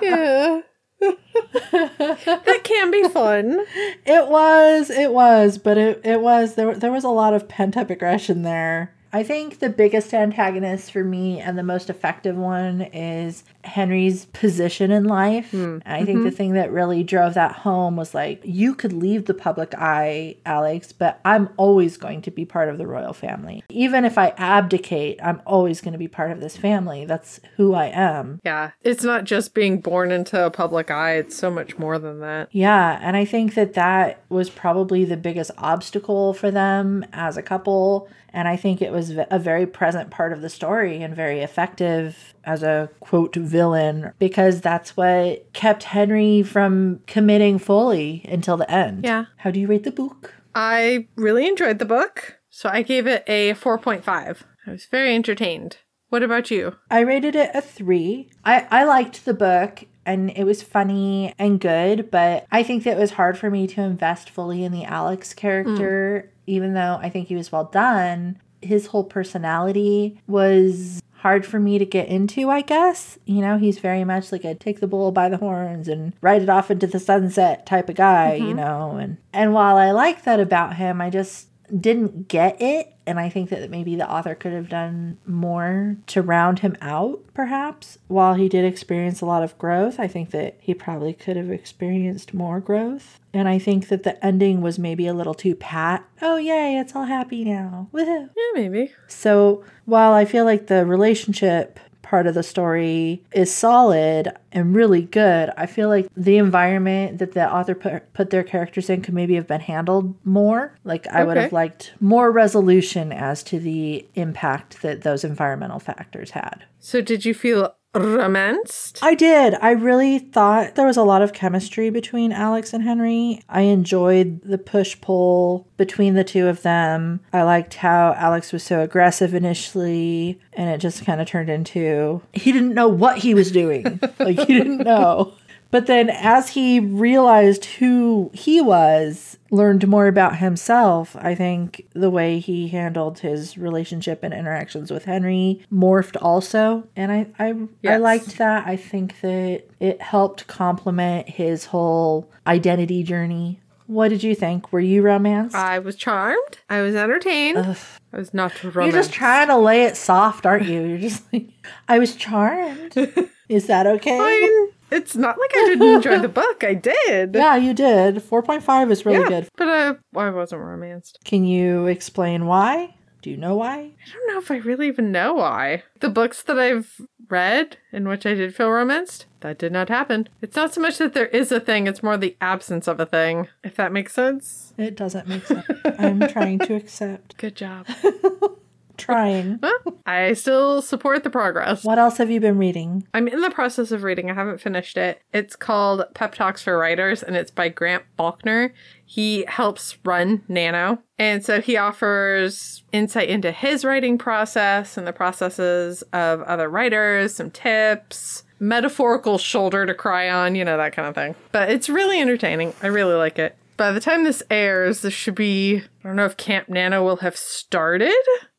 [0.00, 0.62] Yeah.
[1.00, 3.60] that can be fun.
[4.08, 7.76] It was, it was, but it, it was, there, there was a lot of pent
[7.76, 8.94] up aggression there.
[9.16, 14.90] I think the biggest antagonist for me and the most effective one is Henry's position
[14.90, 15.52] in life.
[15.52, 15.78] Hmm.
[15.86, 16.36] I think the mm-hmm.
[16.36, 20.92] thing that really drove that home was like, you could leave the public eye, Alex,
[20.92, 23.64] but I'm always going to be part of the royal family.
[23.70, 27.06] Even if I abdicate, I'm always going to be part of this family.
[27.06, 28.42] That's who I am.
[28.44, 28.72] Yeah.
[28.82, 32.50] It's not just being born into a public eye, it's so much more than that.
[32.52, 37.42] Yeah, and I think that that was probably the biggest obstacle for them as a
[37.42, 38.10] couple.
[38.36, 41.40] And I think it was v- a very present part of the story and very
[41.40, 48.70] effective as a quote villain because that's what kept Henry from committing fully until the
[48.70, 49.04] end.
[49.04, 49.26] Yeah.
[49.38, 50.34] How do you rate the book?
[50.54, 54.42] I really enjoyed the book, so I gave it a 4.5.
[54.66, 55.78] I was very entertained.
[56.08, 56.76] What about you?
[56.90, 58.30] I rated it a three.
[58.44, 62.96] I, I liked the book and it was funny and good, but I think that
[62.96, 66.42] it was hard for me to invest fully in the Alex character, mm.
[66.46, 68.40] even though I think he was well done.
[68.66, 73.18] His whole personality was hard for me to get into, I guess.
[73.24, 76.42] You know, he's very much like a take the bull by the horns and ride
[76.42, 78.56] it off into the sunset type of guy, you mm-hmm.
[78.56, 78.96] know.
[78.96, 81.48] And and while I like that about him, I just
[81.80, 86.22] didn't get it and I think that maybe the author could have done more to
[86.22, 87.98] round him out perhaps.
[88.08, 91.50] While he did experience a lot of growth, I think that he probably could have
[91.50, 93.20] experienced more growth.
[93.32, 96.04] And I think that the ending was maybe a little too pat.
[96.20, 97.88] Oh yay, it's all happy now.
[97.92, 98.30] Woohoo.
[98.36, 98.92] Yeah, maybe.
[99.06, 105.02] So while I feel like the relationship part of the story is solid and really
[105.02, 109.14] good, I feel like the environment that the author put, put their characters in could
[109.14, 110.72] maybe have been handled more.
[110.84, 116.30] Like I would have liked more resolution as to the impact that those environmental factors
[116.30, 116.64] had.
[116.78, 118.98] So, did you feel romanced?
[119.02, 119.54] I did.
[119.60, 123.40] I really thought there was a lot of chemistry between Alex and Henry.
[123.48, 127.20] I enjoyed the push pull between the two of them.
[127.32, 132.22] I liked how Alex was so aggressive initially, and it just kind of turned into
[132.32, 134.00] he didn't know what he was doing.
[134.18, 135.34] like, he didn't know.
[135.70, 142.10] But then as he realized who he was, learned more about himself, I think the
[142.10, 146.86] way he handled his relationship and interactions with Henry morphed also.
[146.96, 147.54] And I I,
[147.86, 148.66] I liked that.
[148.66, 153.60] I think that it helped complement his whole identity journey.
[153.86, 154.72] What did you think?
[154.72, 155.54] Were you romanced?
[155.54, 156.58] I was charmed.
[156.68, 157.58] I was entertained.
[157.58, 158.92] I was not romance.
[158.92, 160.82] You're just trying to lay it soft, aren't you?
[160.82, 161.48] You're just like,
[161.88, 162.96] I was charmed.
[163.48, 164.18] Is that okay?
[164.18, 166.62] Mean, it's not like I didn't enjoy the book.
[166.64, 167.34] I did.
[167.34, 168.16] yeah, you did.
[168.16, 169.48] 4.5 is really Yeah, good.
[169.56, 171.18] But uh, I wasn't romanced.
[171.24, 172.94] Can you explain why?
[173.22, 173.74] Do you know why?
[173.78, 175.82] I don't know if I really even know why.
[175.98, 180.28] The books that I've read in which I did feel romanced, that did not happen.
[180.40, 183.06] It's not so much that there is a thing, it's more the absence of a
[183.06, 184.74] thing, if that makes sense.
[184.78, 185.66] It doesn't make sense.
[185.98, 187.36] I'm trying to accept.
[187.36, 187.86] Good job.
[188.96, 189.60] Trying.
[190.06, 191.84] I still support the progress.
[191.84, 193.06] What else have you been reading?
[193.14, 194.30] I'm in the process of reading.
[194.30, 195.22] I haven't finished it.
[195.32, 198.72] It's called Pep Talks for Writers and it's by Grant Faulkner.
[199.04, 200.98] He helps run Nano.
[201.18, 207.34] And so he offers insight into his writing process and the processes of other writers,
[207.34, 211.34] some tips, metaphorical shoulder to cry on, you know, that kind of thing.
[211.52, 212.74] But it's really entertaining.
[212.82, 213.56] I really like it.
[213.76, 217.16] By the time this airs, this should be, I don't know if Camp Nano will
[217.16, 218.14] have started.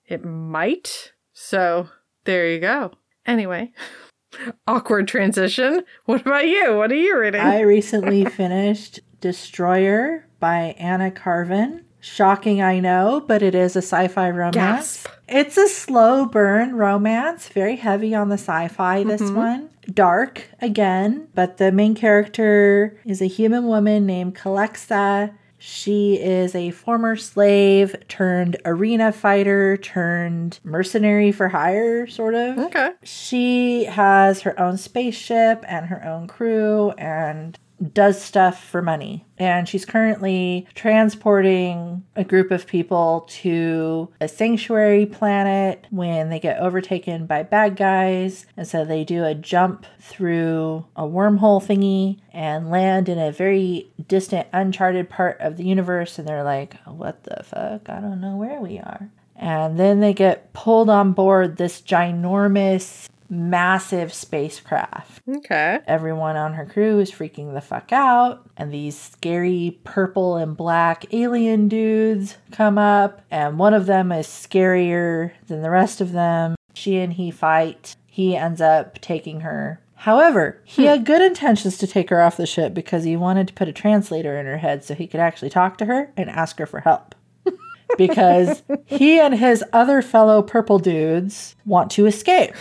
[0.08, 1.14] It might.
[1.34, 1.90] So
[2.24, 2.92] there you go.
[3.26, 3.74] Anyway,
[4.68, 5.84] awkward transition.
[6.06, 6.78] What about you?
[6.78, 7.42] What are you reading?
[7.42, 11.84] I recently finished Destroyer by Anna Carven.
[12.00, 14.54] Shocking, I know, but it is a sci fi romance.
[15.04, 15.08] Gasp.
[15.28, 19.36] It's a slow burn romance, very heavy on the sci fi, this mm-hmm.
[19.36, 19.70] one.
[19.94, 25.34] Dark again, but the main character is a human woman named Calexa.
[25.60, 32.92] She is a former slave turned arena fighter turned mercenary for hire, sort of okay.
[33.04, 37.58] she has her own spaceship and her own crew and
[37.94, 39.26] does stuff for money.
[39.38, 46.60] And she's currently transporting a group of people to a sanctuary planet when they get
[46.60, 48.46] overtaken by bad guys.
[48.56, 53.92] And so they do a jump through a wormhole thingy and land in a very
[54.08, 56.18] distant, uncharted part of the universe.
[56.18, 57.90] And they're like, what the fuck?
[57.90, 59.10] I don't know where we are.
[59.36, 65.22] And then they get pulled on board this ginormous, massive spacecraft.
[65.28, 65.80] Okay.
[65.88, 71.06] Everyone on her crew is freaking the fuck out, and these scary purple and black
[71.14, 76.56] alien dudes come up, and one of them is scarier than the rest of them.
[76.74, 77.96] She and he fight.
[78.06, 79.82] He ends up taking her.
[80.02, 80.90] However, he hmm.
[80.90, 83.74] had good intentions to take her off the ship because he wanted to put a
[83.74, 86.82] translator in her head so he could actually talk to her and ask her for
[86.82, 87.16] help
[87.98, 92.54] because he and his other fellow purple dudes want to escape.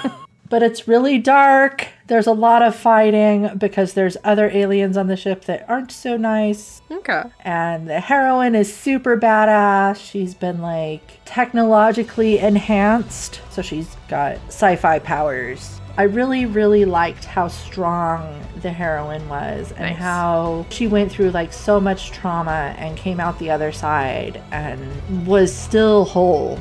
[0.48, 1.88] but it's really dark.
[2.06, 6.16] There's a lot of fighting because there's other aliens on the ship that aren't so
[6.16, 6.82] nice.
[6.90, 7.22] Okay.
[7.40, 9.96] And the heroine is super badass.
[9.96, 13.40] She's been like technologically enhanced.
[13.50, 15.80] So she's got sci fi powers.
[15.96, 19.96] I really, really liked how strong the heroine was and Nice.
[19.98, 25.26] how she went through like so much trauma and came out the other side and
[25.26, 26.58] was still whole.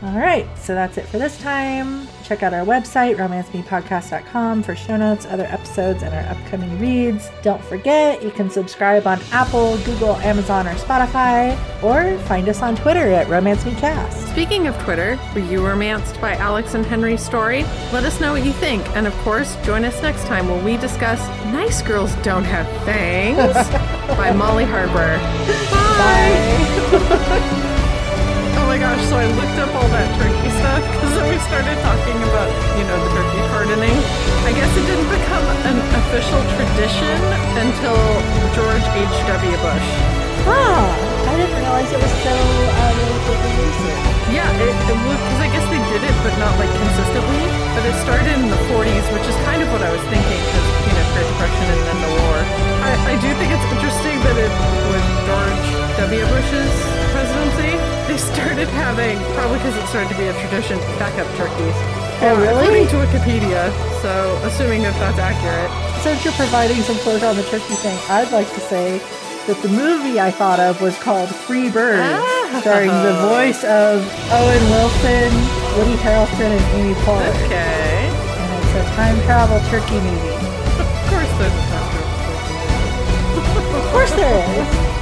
[0.00, 2.06] All right, so that's it for this time.
[2.22, 7.28] Check out our website, romancemepodcast.com, for show notes, other episodes, and our upcoming reads.
[7.42, 11.52] Don't forget, you can subscribe on Apple, Google, Amazon, or Spotify,
[11.82, 14.30] or find us on Twitter at RomanceMeCast.
[14.30, 17.64] Speaking of Twitter, were you romanced by Alex and Henry's story?
[17.92, 18.86] Let us know what you think.
[18.94, 23.68] And of course, join us next time when we discuss Nice Girls Don't Have Fangs
[24.16, 25.18] by Molly Harper.
[25.98, 26.97] Bye.
[29.08, 32.84] So I looked up all that turkey stuff because then we started talking about, you
[32.84, 33.96] know, the turkey pardoning.
[34.44, 37.16] I guess it didn't become an official tradition
[37.56, 37.96] until
[38.52, 39.56] George H.W.
[39.64, 39.88] Bush.
[40.44, 40.92] Ah,
[41.24, 42.36] I didn't realize it was so
[43.64, 43.96] recent.
[44.28, 47.48] Yeah, it, it because I guess they did it, but not like consistently.
[47.72, 50.68] But it started in the 40s, which is kind of what I was thinking because,
[50.84, 52.77] you know, Great Depression and then the war.
[52.88, 54.52] I, I do think it's interesting that it,
[54.88, 55.66] with George
[56.08, 56.24] W.
[56.32, 56.72] Bush's
[57.12, 57.72] presidency,
[58.08, 61.76] they started having, probably because it started to be a tradition, backup turkeys.
[61.76, 62.64] Oh, Yeah, really?
[62.64, 63.62] According to Wikipedia,
[64.00, 64.12] so
[64.48, 65.68] assuming that that's accurate.
[66.02, 68.98] Since you're providing some closure on the turkey thing, I'd like to say
[69.46, 72.60] that the movie I thought of was called Free Birds, Ah.
[72.62, 74.00] starring the voice of
[74.32, 75.28] Owen Wilson,
[75.76, 77.34] Woody Harrelson, and Amy Poehler.
[77.44, 78.08] Okay.
[78.08, 80.37] And it's a time travel turkey movie.
[83.88, 84.97] Of course there is.